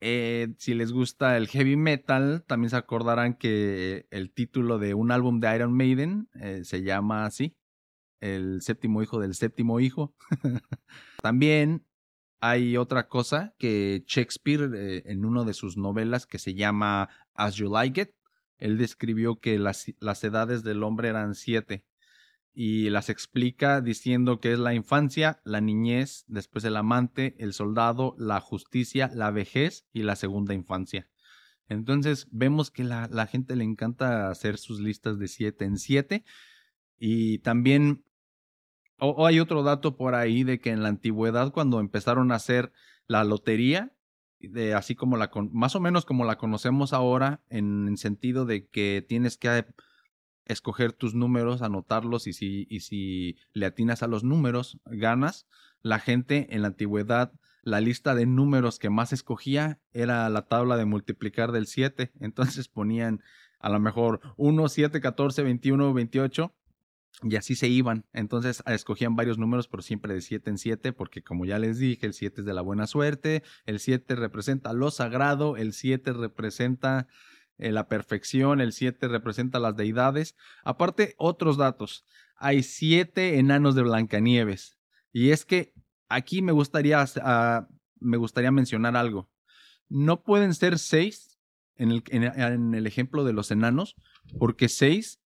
eh, 0.00 0.48
si 0.58 0.74
les 0.74 0.92
gusta 0.92 1.36
el 1.36 1.48
heavy 1.48 1.76
metal, 1.76 2.44
también 2.46 2.70
se 2.70 2.76
acordarán 2.76 3.34
que 3.34 4.06
el 4.10 4.32
título 4.32 4.78
de 4.78 4.94
un 4.94 5.12
álbum 5.12 5.40
de 5.40 5.54
Iron 5.54 5.72
Maiden 5.72 6.28
eh, 6.34 6.64
se 6.64 6.82
llama 6.82 7.24
así, 7.24 7.56
el 8.20 8.60
séptimo 8.60 9.02
hijo 9.02 9.20
del 9.20 9.34
séptimo 9.34 9.80
hijo. 9.80 10.14
También 11.22 11.86
hay 12.40 12.76
otra 12.76 13.08
cosa 13.08 13.54
que 13.58 14.04
Shakespeare 14.06 14.70
eh, 14.74 15.02
en 15.06 15.24
una 15.24 15.44
de 15.44 15.54
sus 15.54 15.76
novelas 15.76 16.26
que 16.26 16.38
se 16.38 16.54
llama 16.54 17.08
As 17.34 17.54
You 17.54 17.70
Like 17.72 18.00
It, 18.00 18.10
él 18.58 18.78
describió 18.78 19.36
que 19.36 19.58
las, 19.58 19.86
las 20.00 20.24
edades 20.24 20.62
del 20.62 20.82
hombre 20.82 21.08
eran 21.08 21.34
siete 21.34 21.84
y 22.58 22.88
las 22.88 23.10
explica 23.10 23.82
diciendo 23.82 24.40
que 24.40 24.50
es 24.50 24.58
la 24.58 24.72
infancia, 24.72 25.42
la 25.44 25.60
niñez, 25.60 26.24
después 26.26 26.64
el 26.64 26.76
amante, 26.76 27.36
el 27.38 27.52
soldado, 27.52 28.16
la 28.18 28.40
justicia, 28.40 29.10
la 29.14 29.30
vejez 29.30 29.86
y 29.92 30.04
la 30.04 30.16
segunda 30.16 30.54
infancia. 30.54 31.06
Entonces 31.68 32.28
vemos 32.30 32.70
que 32.70 32.82
la, 32.82 33.08
la 33.12 33.26
gente 33.26 33.56
le 33.56 33.64
encanta 33.64 34.30
hacer 34.30 34.56
sus 34.56 34.80
listas 34.80 35.18
de 35.18 35.28
siete 35.28 35.66
en 35.66 35.76
siete 35.76 36.24
y 36.98 37.40
también 37.40 38.06
o, 38.98 39.26
hay 39.26 39.38
otro 39.38 39.62
dato 39.62 39.98
por 39.98 40.14
ahí 40.14 40.42
de 40.42 40.58
que 40.58 40.70
en 40.70 40.82
la 40.82 40.88
antigüedad, 40.88 41.52
cuando 41.52 41.80
empezaron 41.80 42.32
a 42.32 42.36
hacer 42.36 42.72
la 43.06 43.22
lotería, 43.24 43.92
de 44.40 44.72
así 44.72 44.94
como 44.94 45.18
la 45.18 45.30
más 45.52 45.76
o 45.76 45.80
menos 45.80 46.06
como 46.06 46.24
la 46.24 46.38
conocemos 46.38 46.94
ahora, 46.94 47.42
en 47.50 47.88
el 47.88 47.98
sentido 47.98 48.46
de 48.46 48.66
que 48.66 49.04
tienes 49.06 49.36
que 49.36 49.66
escoger 50.46 50.92
tus 50.92 51.14
números, 51.14 51.62
anotarlos 51.62 52.26
y 52.26 52.32
si, 52.32 52.66
y 52.70 52.80
si 52.80 53.36
le 53.52 53.66
atinas 53.66 54.02
a 54.02 54.06
los 54.06 54.24
números, 54.24 54.78
ganas. 54.86 55.46
La 55.82 55.98
gente 55.98 56.48
en 56.50 56.62
la 56.62 56.68
antigüedad, 56.68 57.32
la 57.62 57.80
lista 57.80 58.14
de 58.14 58.26
números 58.26 58.78
que 58.78 58.90
más 58.90 59.12
escogía 59.12 59.80
era 59.92 60.28
la 60.30 60.42
tabla 60.46 60.76
de 60.76 60.84
multiplicar 60.84 61.52
del 61.52 61.66
7. 61.66 62.12
Entonces 62.20 62.68
ponían 62.68 63.22
a 63.58 63.68
lo 63.68 63.80
mejor 63.80 64.20
1, 64.36 64.68
7, 64.68 65.00
14, 65.00 65.42
21, 65.42 65.92
28 65.92 66.54
y 67.22 67.36
así 67.36 67.54
se 67.54 67.68
iban. 67.68 68.04
Entonces 68.12 68.62
escogían 68.66 69.16
varios 69.16 69.38
números, 69.38 69.68
pero 69.68 69.82
siempre 69.82 70.14
de 70.14 70.20
7 70.20 70.50
en 70.50 70.58
7, 70.58 70.92
porque 70.92 71.22
como 71.22 71.44
ya 71.44 71.58
les 71.58 71.78
dije, 71.78 72.06
el 72.06 72.12
7 72.12 72.42
es 72.42 72.46
de 72.46 72.54
la 72.54 72.60
buena 72.60 72.86
suerte, 72.86 73.42
el 73.64 73.80
7 73.80 74.14
representa 74.16 74.72
lo 74.72 74.90
sagrado, 74.90 75.56
el 75.56 75.72
7 75.72 76.12
representa 76.12 77.08
eh, 77.58 77.72
la 77.72 77.88
perfección, 77.88 78.60
el 78.60 78.72
7 78.72 79.08
representa 79.08 79.58
las 79.58 79.76
deidades. 79.76 80.36
Aparte, 80.64 81.14
otros 81.18 81.56
datos. 81.56 82.04
Hay 82.36 82.62
7 82.62 83.38
enanos 83.38 83.74
de 83.74 83.82
Blancanieves. 83.82 84.78
Y 85.12 85.30
es 85.30 85.44
que 85.44 85.72
aquí 86.08 86.42
me 86.42 86.52
gustaría, 86.52 87.02
uh, 87.02 87.72
me 87.98 88.16
gustaría 88.16 88.50
mencionar 88.50 88.96
algo. 88.96 89.30
No 89.88 90.22
pueden 90.22 90.54
ser 90.54 90.78
6 90.78 91.38
en 91.76 91.92
el, 91.92 92.86
ejemplo 92.86 93.24
de 93.24 93.32
los 93.32 93.50
enanos, 93.50 93.96
porque 94.38 94.68
6 94.68 95.20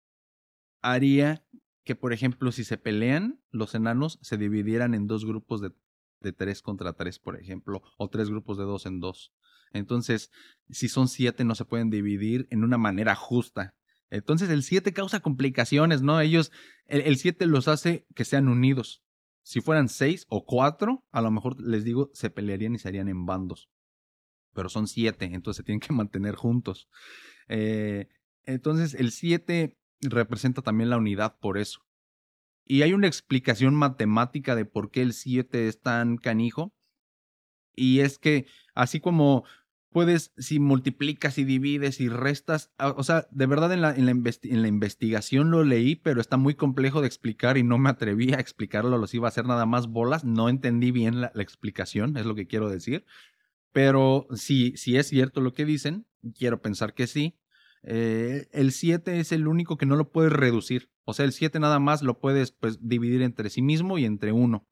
haría 0.80 1.44
que, 1.84 1.94
por 1.94 2.12
ejemplo, 2.12 2.52
si 2.52 2.64
se 2.64 2.78
pelean, 2.78 3.40
los 3.50 3.74
enanos 3.74 4.18
se 4.22 4.36
dividieran 4.36 4.94
en 4.94 5.06
dos 5.06 5.24
grupos 5.24 5.60
de, 5.60 5.72
de 6.20 6.32
tres 6.32 6.62
contra 6.62 6.92
tres, 6.92 7.18
por 7.18 7.38
ejemplo, 7.38 7.82
o 7.96 8.08
tres 8.08 8.28
grupos 8.30 8.58
de 8.58 8.64
dos 8.64 8.86
en 8.86 9.00
dos. 9.00 9.32
Entonces, 9.72 10.30
si 10.70 10.88
son 10.88 11.08
siete, 11.08 11.44
no 11.44 11.54
se 11.54 11.64
pueden 11.64 11.90
dividir 11.90 12.46
en 12.50 12.64
una 12.64 12.78
manera 12.78 13.14
justa. 13.14 13.74
Entonces, 14.10 14.48
el 14.50 14.62
siete 14.62 14.92
causa 14.92 15.20
complicaciones, 15.20 16.02
¿no? 16.02 16.20
Ellos, 16.20 16.50
el 16.86 17.16
siete 17.16 17.46
los 17.46 17.68
hace 17.68 18.06
que 18.14 18.24
sean 18.24 18.48
unidos. 18.48 19.02
Si 19.42 19.60
fueran 19.60 19.88
seis 19.88 20.26
o 20.28 20.44
cuatro, 20.44 21.04
a 21.10 21.20
lo 21.20 21.30
mejor 21.30 21.60
les 21.60 21.84
digo, 21.84 22.10
se 22.12 22.30
pelearían 22.30 22.74
y 22.74 22.78
se 22.78 22.88
harían 22.88 23.08
en 23.08 23.26
bandos. 23.26 23.68
Pero 24.54 24.68
son 24.68 24.88
siete, 24.88 25.26
entonces 25.26 25.58
se 25.58 25.62
tienen 25.62 25.80
que 25.80 25.92
mantener 25.92 26.34
juntos. 26.34 26.88
Eh, 27.48 28.08
entonces, 28.44 28.94
el 28.94 29.10
siete 29.10 29.78
representa 30.00 30.62
también 30.62 30.90
la 30.90 30.98
unidad 30.98 31.38
por 31.38 31.58
eso. 31.58 31.80
Y 32.70 32.82
hay 32.82 32.92
una 32.92 33.06
explicación 33.06 33.74
matemática 33.74 34.54
de 34.54 34.66
por 34.66 34.90
qué 34.90 35.00
el 35.00 35.14
7 35.14 35.68
es 35.68 35.80
tan 35.80 36.18
canijo. 36.18 36.74
Y 37.78 38.00
es 38.00 38.18
que 38.18 38.46
así 38.74 39.00
como 39.00 39.44
puedes, 39.90 40.32
si 40.36 40.60
multiplicas 40.60 41.38
y 41.38 41.44
divides 41.44 42.00
y 42.00 42.08
restas, 42.08 42.72
o 42.78 43.02
sea, 43.02 43.26
de 43.30 43.46
verdad 43.46 43.72
en 43.72 43.80
la, 43.80 43.94
en 43.94 44.06
la, 44.06 44.12
en 44.12 44.62
la 44.62 44.68
investigación 44.68 45.50
lo 45.50 45.64
leí, 45.64 45.96
pero 45.96 46.20
está 46.20 46.36
muy 46.36 46.54
complejo 46.54 47.00
de 47.00 47.06
explicar 47.06 47.56
y 47.56 47.62
no 47.62 47.78
me 47.78 47.90
atreví 47.90 48.32
a 48.32 48.40
explicarlo, 48.40 48.98
los 48.98 49.14
iba 49.14 49.26
a 49.26 49.30
hacer 49.30 49.46
nada 49.46 49.66
más 49.66 49.86
bolas, 49.88 50.24
no 50.24 50.48
entendí 50.48 50.90
bien 50.90 51.20
la, 51.20 51.32
explicación, 51.36 52.16
es 52.16 52.26
lo 52.26 52.34
que 52.34 52.46
quiero 52.46 52.68
decir. 52.68 53.04
Pero 53.72 54.26
si, 54.34 54.76
si 54.76 54.96
es 54.96 55.08
cierto 55.08 55.40
lo 55.40 55.54
que 55.54 55.64
dicen, 55.64 56.06
quiero 56.36 56.60
pensar 56.60 56.94
que 56.94 57.06
sí, 57.06 57.38
Eh, 57.84 58.48
el 58.52 58.72
7 58.72 59.20
es 59.20 59.30
el 59.30 59.46
único 59.46 59.76
que 59.76 59.86
no 59.86 59.94
lo 59.96 60.10
puedes 60.10 60.32
reducir. 60.32 60.90
O 61.04 61.14
sea, 61.14 61.24
el 61.24 61.32
7 61.32 61.60
nada 61.60 61.78
más 61.78 62.02
lo 62.02 62.18
puedes 62.18 62.50
pues, 62.50 62.78
dividir 62.82 63.22
entre 63.22 63.50
sí 63.50 63.62
mismo 63.62 63.98
y 63.98 64.04
entre 64.04 64.32
1. 64.32 64.66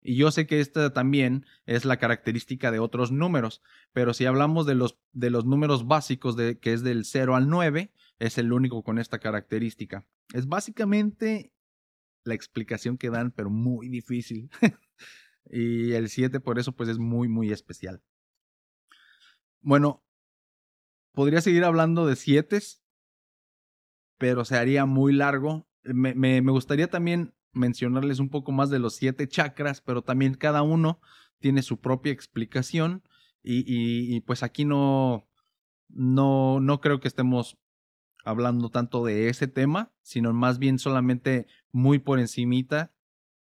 Y 0.00 0.16
yo 0.16 0.30
sé 0.30 0.46
que 0.46 0.60
esta 0.60 0.92
también 0.92 1.44
es 1.66 1.84
la 1.84 1.96
característica 1.96 2.70
de 2.70 2.78
otros 2.78 3.10
números, 3.10 3.62
pero 3.92 4.14
si 4.14 4.26
hablamos 4.26 4.66
de 4.66 4.74
los, 4.74 4.98
de 5.12 5.30
los 5.30 5.44
números 5.44 5.86
básicos, 5.86 6.36
de, 6.36 6.58
que 6.58 6.72
es 6.72 6.82
del 6.82 7.04
0 7.04 7.34
al 7.34 7.48
9, 7.48 7.92
es 8.18 8.38
el 8.38 8.52
único 8.52 8.82
con 8.82 8.98
esta 8.98 9.18
característica. 9.18 10.06
Es 10.32 10.46
básicamente 10.46 11.52
la 12.24 12.34
explicación 12.34 12.96
que 12.98 13.10
dan, 13.10 13.32
pero 13.32 13.50
muy 13.50 13.88
difícil. 13.88 14.50
y 15.50 15.92
el 15.92 16.08
7 16.08 16.40
por 16.40 16.58
eso 16.58 16.72
pues 16.72 16.88
es 16.88 16.98
muy, 16.98 17.28
muy 17.28 17.50
especial. 17.50 18.02
Bueno, 19.60 20.04
podría 21.12 21.40
seguir 21.40 21.64
hablando 21.64 22.06
de 22.06 22.16
7, 22.16 22.60
pero 24.18 24.44
se 24.44 24.56
haría 24.56 24.86
muy 24.86 25.12
largo. 25.12 25.68
Me, 25.82 26.14
me, 26.14 26.40
me 26.42 26.52
gustaría 26.52 26.88
también 26.88 27.34
mencionarles 27.52 28.18
un 28.18 28.28
poco 28.28 28.52
más 28.52 28.70
de 28.70 28.78
los 28.78 28.94
siete 28.96 29.28
chakras, 29.28 29.80
pero 29.80 30.02
también 30.02 30.34
cada 30.34 30.62
uno 30.62 31.00
tiene 31.38 31.62
su 31.62 31.80
propia 31.80 32.12
explicación 32.12 33.02
y, 33.42 34.20
pues 34.22 34.42
aquí 34.42 34.64
no, 34.64 35.26
no, 35.88 36.60
no 36.60 36.80
creo 36.80 37.00
que 37.00 37.08
estemos 37.08 37.56
hablando 38.24 38.68
tanto 38.68 39.04
de 39.04 39.28
ese 39.28 39.48
tema, 39.48 39.92
sino 40.02 40.32
más 40.34 40.58
bien 40.58 40.78
solamente 40.78 41.46
muy 41.72 41.98
por 41.98 42.18
encimita, 42.18 42.92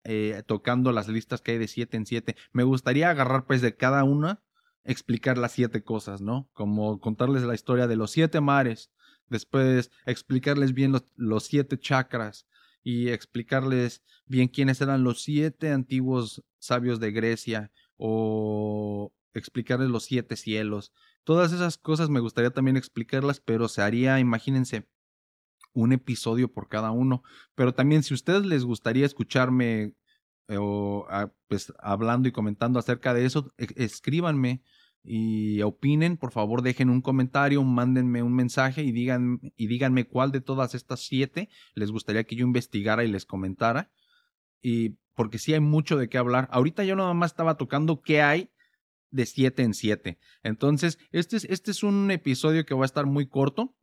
eh, 0.04 0.42
tocando 0.46 0.92
las 0.92 1.08
listas 1.08 1.42
que 1.42 1.52
hay 1.52 1.58
de 1.58 1.68
siete 1.68 1.98
en 1.98 2.06
siete. 2.06 2.36
Me 2.52 2.62
gustaría 2.62 3.10
agarrar 3.10 3.44
pues 3.44 3.60
de 3.60 3.76
cada 3.76 4.04
una, 4.04 4.42
explicar 4.84 5.36
las 5.36 5.52
siete 5.52 5.82
cosas, 5.84 6.22
¿no? 6.22 6.48
Como 6.54 6.98
contarles 7.00 7.42
la 7.42 7.54
historia 7.54 7.86
de 7.86 7.96
los 7.96 8.10
siete 8.10 8.40
mares, 8.40 8.90
después 9.28 9.90
explicarles 10.06 10.72
bien 10.72 10.92
los, 10.92 11.04
los 11.16 11.44
siete 11.44 11.78
chakras, 11.78 12.46
y 12.82 13.08
explicarles 13.08 14.02
bien 14.26 14.48
quiénes 14.48 14.80
eran 14.80 15.04
los 15.04 15.22
siete 15.22 15.70
antiguos 15.72 16.42
sabios 16.58 17.00
de 17.00 17.12
Grecia 17.12 17.72
o 17.96 19.12
explicarles 19.34 19.90
los 19.90 20.04
siete 20.04 20.36
cielos. 20.36 20.92
Todas 21.24 21.52
esas 21.52 21.78
cosas 21.78 22.08
me 22.08 22.20
gustaría 22.20 22.50
también 22.50 22.76
explicarlas, 22.76 23.40
pero 23.40 23.68
se 23.68 23.82
haría, 23.82 24.18
imagínense, 24.18 24.88
un 25.72 25.92
episodio 25.92 26.52
por 26.52 26.68
cada 26.68 26.90
uno. 26.90 27.22
Pero 27.54 27.74
también 27.74 28.02
si 28.02 28.14
a 28.14 28.16
ustedes 28.16 28.44
les 28.46 28.64
gustaría 28.64 29.06
escucharme 29.06 29.94
eh, 30.48 30.56
o 30.58 31.06
ah, 31.10 31.32
pues 31.48 31.72
hablando 31.78 32.28
y 32.28 32.32
comentando 32.32 32.78
acerca 32.78 33.14
de 33.14 33.24
eso, 33.24 33.52
e, 33.56 33.68
escríbanme 33.76 34.62
y 35.02 35.62
opinen, 35.62 36.16
por 36.16 36.30
favor 36.32 36.62
dejen 36.62 36.90
un 36.90 37.00
comentario, 37.00 37.62
mándenme 37.64 38.22
un 38.22 38.34
mensaje 38.34 38.82
y, 38.82 38.92
digan, 38.92 39.40
y 39.56 39.66
díganme 39.66 40.04
cuál 40.04 40.30
de 40.30 40.40
todas 40.40 40.74
estas 40.74 41.00
siete 41.00 41.48
les 41.74 41.90
gustaría 41.90 42.24
que 42.24 42.36
yo 42.36 42.46
investigara 42.46 43.04
y 43.04 43.08
les 43.08 43.24
comentara. 43.24 43.90
Y 44.62 44.96
porque 45.14 45.38
sí 45.38 45.54
hay 45.54 45.60
mucho 45.60 45.96
de 45.96 46.08
qué 46.08 46.18
hablar. 46.18 46.48
Ahorita 46.50 46.84
yo 46.84 46.96
nada 46.96 47.14
más 47.14 47.32
estaba 47.32 47.56
tocando 47.56 48.02
qué 48.02 48.20
hay 48.20 48.50
de 49.10 49.26
siete 49.26 49.62
en 49.62 49.74
siete. 49.74 50.18
Entonces, 50.42 50.98
este 51.10 51.36
es, 51.36 51.44
este 51.44 51.70
es 51.70 51.82
un 51.82 52.10
episodio 52.10 52.64
que 52.64 52.74
va 52.74 52.82
a 52.82 52.86
estar 52.86 53.06
muy 53.06 53.26
corto 53.26 53.74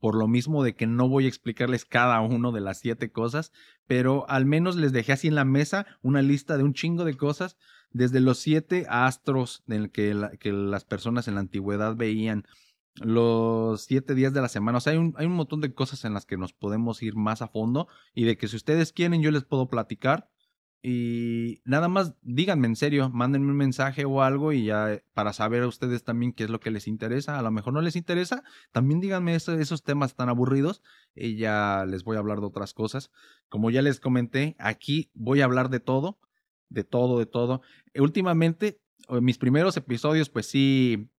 por 0.00 0.16
lo 0.16 0.26
mismo 0.26 0.64
de 0.64 0.74
que 0.74 0.86
no 0.86 1.08
voy 1.08 1.26
a 1.26 1.28
explicarles 1.28 1.84
cada 1.84 2.20
uno 2.20 2.52
de 2.52 2.60
las 2.60 2.80
siete 2.80 3.10
cosas, 3.10 3.52
pero 3.86 4.28
al 4.28 4.44
menos 4.44 4.76
les 4.76 4.92
dejé 4.92 5.12
así 5.12 5.28
en 5.28 5.34
la 5.34 5.44
mesa 5.44 5.86
una 6.02 6.22
lista 6.22 6.56
de 6.56 6.64
un 6.64 6.74
chingo 6.74 7.04
de 7.04 7.16
cosas, 7.16 7.56
desde 7.90 8.20
los 8.20 8.38
siete 8.38 8.86
astros 8.88 9.62
en 9.68 9.88
que, 9.88 10.14
las 10.14 10.84
personas 10.84 11.28
en 11.28 11.34
la 11.34 11.40
antigüedad 11.40 11.96
veían, 11.96 12.44
los 12.94 13.82
siete 13.82 14.14
días 14.14 14.32
de 14.32 14.40
la 14.40 14.48
semana, 14.48 14.78
o 14.78 14.80
sea, 14.80 14.92
hay 14.92 14.98
un, 14.98 15.14
hay 15.16 15.26
un 15.26 15.34
montón 15.34 15.60
de 15.60 15.72
cosas 15.72 16.04
en 16.04 16.14
las 16.14 16.26
que 16.26 16.36
nos 16.36 16.52
podemos 16.52 17.02
ir 17.02 17.14
más 17.14 17.42
a 17.42 17.48
fondo 17.48 17.86
y 18.14 18.24
de 18.24 18.36
que 18.36 18.48
si 18.48 18.56
ustedes 18.56 18.92
quieren 18.92 19.22
yo 19.22 19.30
les 19.30 19.44
puedo 19.44 19.68
platicar 19.68 20.28
y 20.80 21.60
nada 21.64 21.88
más 21.88 22.14
díganme 22.22 22.68
en 22.68 22.76
serio, 22.76 23.10
mándenme 23.10 23.50
un 23.50 23.56
mensaje 23.56 24.04
o 24.04 24.22
algo 24.22 24.52
y 24.52 24.66
ya 24.66 24.92
eh, 24.92 25.04
para 25.12 25.32
saber 25.32 25.64
a 25.64 25.66
ustedes 25.66 26.04
también 26.04 26.32
qué 26.32 26.44
es 26.44 26.50
lo 26.50 26.60
que 26.60 26.70
les 26.70 26.86
interesa. 26.86 27.38
A 27.38 27.42
lo 27.42 27.50
mejor 27.50 27.72
no 27.72 27.80
les 27.80 27.96
interesa, 27.96 28.44
también 28.70 29.00
díganme 29.00 29.34
esos 29.34 29.82
temas 29.82 30.14
tan 30.14 30.28
aburridos 30.28 30.82
y 31.16 31.36
ya 31.36 31.84
les 31.86 32.04
voy 32.04 32.16
a 32.16 32.20
hablar 32.20 32.40
de 32.40 32.46
otras 32.46 32.74
cosas. 32.74 33.10
Como 33.48 33.70
ya 33.70 33.82
les 33.82 33.98
comenté, 33.98 34.54
aquí 34.58 35.10
voy 35.14 35.40
a 35.40 35.46
hablar 35.46 35.68
de 35.68 35.80
todo, 35.80 36.18
de 36.68 36.84
todo, 36.84 37.18
de 37.18 37.26
todo. 37.26 37.62
Últimamente, 37.94 38.80
mis 39.08 39.38
primeros 39.38 39.76
episodios, 39.76 40.28
pues 40.28 40.46
sí, 40.46 41.10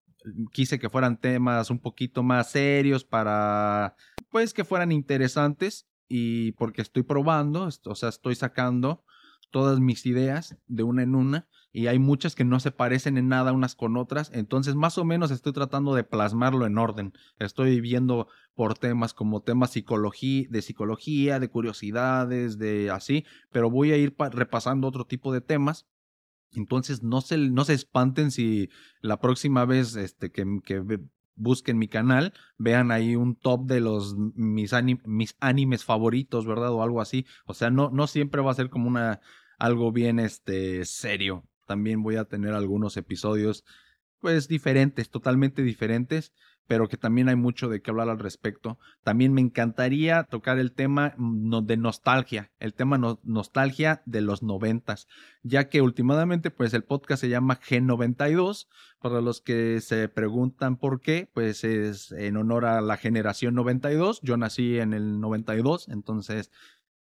quise 0.52 0.80
que 0.80 0.90
fueran 0.90 1.20
temas 1.20 1.70
un 1.70 1.80
poquito 1.80 2.24
más 2.24 2.52
serios 2.52 3.04
para, 3.04 3.96
pues 4.30 4.54
que 4.54 4.64
fueran 4.64 4.92
interesantes 4.92 5.88
y 6.08 6.52
porque 6.54 6.82
estoy 6.82 7.04
probando, 7.04 7.70
o 7.86 7.96
sea, 7.96 8.10
estoy 8.10 8.36
sacando 8.36 9.04
todas 9.52 9.80
mis 9.80 10.06
ideas 10.06 10.58
de 10.68 10.84
una 10.84 11.04
en 11.04 11.16
una 11.16 11.48
y 11.72 11.88
hay 11.88 12.00
muchas 12.00 12.36
que 12.36 12.44
no 12.44 12.60
se 12.60 12.72
parecen 12.72 13.18
en 13.18 13.28
nada 13.28 13.52
unas 13.52 13.76
con 13.76 13.98
otras, 13.98 14.32
entonces 14.34 14.76
más 14.76 14.98
o 14.98 15.06
menos 15.06 15.32
estoy 15.32 15.54
tratando 15.54 15.94
de 15.94 16.04
plasmarlo 16.04 16.66
en 16.66 16.78
orden. 16.78 17.14
Estoy 17.38 17.80
viendo 17.82 18.28
por 18.56 18.78
temas 18.78 19.14
como 19.14 19.42
temas 19.42 19.74
de 19.74 20.62
psicología, 20.62 21.40
de 21.40 21.50
curiosidades, 21.50 22.58
de 22.58 22.90
así, 22.90 23.26
pero 23.52 23.70
voy 23.70 23.92
a 23.92 23.98
ir 23.98 24.16
repasando 24.32 24.88
otro 24.88 25.06
tipo 25.06 25.32
de 25.32 25.42
temas. 25.42 25.88
Entonces 26.52 27.04
no 27.04 27.22
se, 27.22 27.38
no 27.38 27.64
se 27.64 27.76
espanten 27.76 28.32
si 28.32 28.70
la 29.02 29.20
próxima 29.20 29.66
vez 29.66 29.96
este, 29.96 30.32
que, 30.32 30.46
que 30.64 30.82
busquen 31.36 31.78
mi 31.78 31.88
canal, 31.88 32.34
vean 32.58 32.92
ahí 32.92 33.16
un 33.16 33.36
top 33.36 33.66
de 33.66 33.80
los 33.80 34.16
mis, 34.18 34.74
mis 35.06 35.36
animes 35.40 35.86
favoritos, 35.86 36.46
¿verdad? 36.46 36.72
O 36.72 36.84
algo 36.84 37.02
así. 37.02 37.26
O 37.46 37.54
sea, 37.54 37.70
no, 37.70 37.90
no 37.92 38.08
siempre 38.08 38.42
va 38.42 38.52
a 38.52 38.56
ser 38.56 38.70
como 38.70 38.88
una 38.88 39.22
algo 39.58 39.92
bien 39.92 40.20
este 40.20 40.86
serio. 40.86 41.49
También 41.70 42.02
voy 42.02 42.16
a 42.16 42.26
tener 42.26 42.56
algunos 42.56 42.98
episodios 42.98 43.64
pues 44.20 44.48
diferentes, 44.48 45.12
totalmente 45.12 45.62
diferentes, 45.62 46.34
pero 46.66 46.88
que 46.88 46.98
también 46.98 47.30
hay 47.30 47.36
mucho 47.36 47.70
de 47.70 47.80
qué 47.80 47.92
hablar 47.92 48.10
al 48.10 48.18
respecto. 48.18 48.80
También 49.04 49.34
me 49.34 49.42
encantaría 49.42 50.24
tocar 50.24 50.58
el 50.58 50.72
tema 50.72 51.14
mm, 51.16 51.66
de 51.68 51.78
nostalgia, 51.78 52.52
el 52.58 52.74
tema 52.74 52.98
nostalgia 53.22 54.02
de 54.08 54.22
los 54.22 54.42
noventas, 54.42 55.08
ya 55.44 55.70
que 55.70 55.84
últimamente 55.84 56.50
pues 56.50 56.74
el 56.74 56.84
podcast 56.84 57.22
se 57.22 57.30
llama 57.30 57.60
G92, 57.60 58.68
para 59.00 59.22
los 59.22 59.42
que 59.42 59.80
se 59.80 60.10
preguntan 60.10 60.76
por 60.76 61.02
qué, 61.02 61.30
pues 61.32 61.64
es 61.64 62.12
en 62.14 62.36
honor 62.36 62.66
a 62.66 62.82
la 62.82 62.98
generación 62.98 63.54
92, 63.54 64.22
yo 64.24 64.38
nací 64.38 64.80
en 64.80 64.94
el 64.94 65.22
92, 65.22 65.88
entonces 65.88 66.50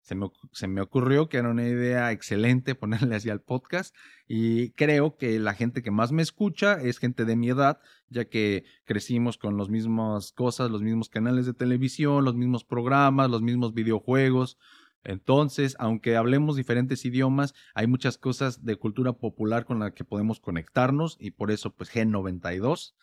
se 0.07 0.15
me, 0.15 0.31
se 0.53 0.69
me, 0.69 0.79
ocurrió 0.79 1.27
que 1.27 1.35
era 1.35 1.49
una 1.49 1.67
idea 1.67 2.13
excelente 2.13 2.75
ponerle 2.75 3.17
así 3.17 3.29
al 3.29 3.41
podcast 3.41 3.93
y 4.25 4.69
creo 4.71 5.17
que 5.17 5.37
la 5.37 5.53
gente 5.53 5.83
que 5.83 5.91
más 5.91 6.13
me 6.13 6.21
escucha 6.21 6.81
es 6.81 6.97
gente 6.97 7.25
de 7.25 7.35
mi 7.35 7.49
edad, 7.49 7.81
ya 8.07 8.23
que 8.23 8.63
crecimos 8.85 9.37
con 9.37 9.57
las 9.57 9.67
mismas 9.67 10.31
cosas, 10.31 10.71
los 10.71 10.81
mismos 10.81 11.09
canales 11.09 11.45
de 11.45 11.53
televisión, 11.53 12.23
los 12.23 12.35
mismos 12.35 12.63
programas, 12.63 13.29
los 13.29 13.41
mismos 13.41 13.73
videojuegos. 13.73 14.57
Entonces, 15.03 15.75
aunque 15.77 16.15
hablemos 16.15 16.55
diferentes 16.55 17.03
idiomas, 17.03 17.53
hay 17.75 17.87
muchas 17.87 18.17
cosas 18.17 18.63
de 18.63 18.77
cultura 18.77 19.11
popular 19.11 19.65
con 19.65 19.79
las 19.79 19.91
que 19.91 20.05
podemos 20.05 20.39
conectarnos 20.39 21.17
y 21.19 21.31
por 21.31 21.51
eso 21.51 21.75
pues 21.75 21.93
G92. 21.93 22.93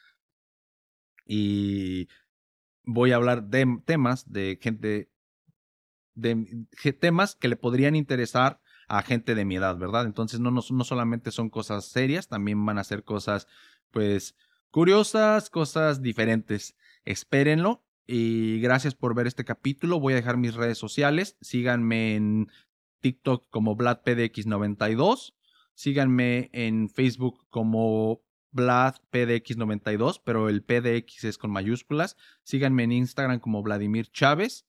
Y 1.26 2.08
voy 2.82 3.12
a 3.12 3.16
hablar 3.16 3.44
de 3.44 3.78
temas 3.84 4.30
de 4.32 4.58
gente 4.58 5.10
de 6.14 6.66
temas 7.00 7.36
que 7.36 7.48
le 7.48 7.56
podrían 7.56 7.96
interesar 7.96 8.60
a 8.88 9.02
gente 9.02 9.34
de 9.34 9.44
mi 9.44 9.56
edad, 9.56 9.76
¿verdad? 9.76 10.04
Entonces 10.06 10.40
no, 10.40 10.50
no, 10.50 10.60
no 10.68 10.84
solamente 10.84 11.30
son 11.30 11.50
cosas 11.50 11.86
serias, 11.86 12.28
también 12.28 12.64
van 12.64 12.78
a 12.78 12.84
ser 12.84 13.04
cosas, 13.04 13.46
pues, 13.90 14.36
curiosas, 14.70 15.50
cosas 15.50 16.02
diferentes. 16.02 16.76
Espérenlo 17.04 17.84
y 18.06 18.60
gracias 18.60 18.94
por 18.94 19.14
ver 19.14 19.26
este 19.26 19.44
capítulo. 19.44 20.00
Voy 20.00 20.12
a 20.12 20.16
dejar 20.16 20.36
mis 20.36 20.54
redes 20.54 20.78
sociales. 20.78 21.36
Síganme 21.40 22.16
en 22.16 22.48
TikTok 23.00 23.48
como 23.50 23.76
VladPDX92. 23.76 25.34
Síganme 25.74 26.50
en 26.52 26.88
Facebook 26.88 27.46
como 27.50 28.22
VladPDX92, 28.52 30.20
pero 30.24 30.48
el 30.48 30.62
PDX 30.62 31.24
es 31.24 31.38
con 31.38 31.50
mayúsculas. 31.50 32.16
Síganme 32.42 32.84
en 32.84 32.92
Instagram 32.92 33.40
como 33.40 33.62
Vladimir 33.62 34.10
Chávez. 34.10 34.66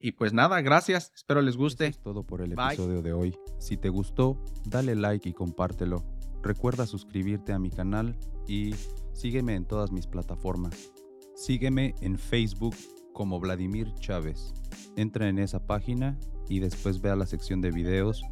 Y 0.00 0.12
pues 0.12 0.32
nada, 0.32 0.60
gracias. 0.60 1.12
Espero 1.14 1.42
les 1.42 1.56
guste. 1.56 1.86
es 1.86 1.98
todo 1.98 2.24
por 2.24 2.40
el 2.40 2.52
episodio 2.52 3.02
de 3.02 3.12
hoy. 3.12 3.36
Si 3.58 3.76
te 3.76 3.88
gustó, 3.88 4.42
dale 4.64 4.94
like 4.94 5.28
y 5.28 5.32
compártelo. 5.32 6.04
Recuerda 6.42 6.86
suscribirte 6.86 7.52
a 7.52 7.58
mi 7.58 7.70
canal 7.70 8.16
y 8.46 8.74
sígueme 9.12 9.54
en 9.54 9.64
todas 9.64 9.90
mis 9.90 10.06
plataformas. 10.06 10.92
Sígueme 11.34 11.94
en 12.00 12.18
Facebook 12.18 12.76
como 13.12 13.40
Vladimir 13.40 13.92
Chávez. 13.94 14.52
Entra 14.96 15.28
en 15.28 15.38
esa 15.38 15.66
página 15.66 16.16
y 16.48 16.60
después 16.60 17.00
ve 17.00 17.10
a 17.10 17.16
la 17.16 17.26
sección 17.26 17.60
de 17.60 17.72
videos 17.72 18.22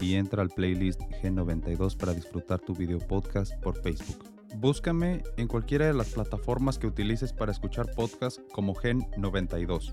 y 0.00 0.14
entra 0.14 0.42
al 0.42 0.50
playlist 0.50 1.00
G92 1.22 1.96
para 1.96 2.14
disfrutar 2.14 2.60
tu 2.60 2.74
video 2.74 2.98
podcast 2.98 3.52
por 3.62 3.80
Facebook. 3.82 4.24
Búscame 4.56 5.22
en 5.36 5.48
cualquiera 5.48 5.86
de 5.86 5.94
las 5.94 6.10
plataformas 6.10 6.78
que 6.78 6.86
utilices 6.86 7.32
para 7.32 7.52
escuchar 7.52 7.90
podcasts 7.94 8.40
como 8.52 8.74
Gen 8.74 9.06
92. 9.18 9.92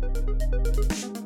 Thank 0.00 1.16
you. 1.16 1.25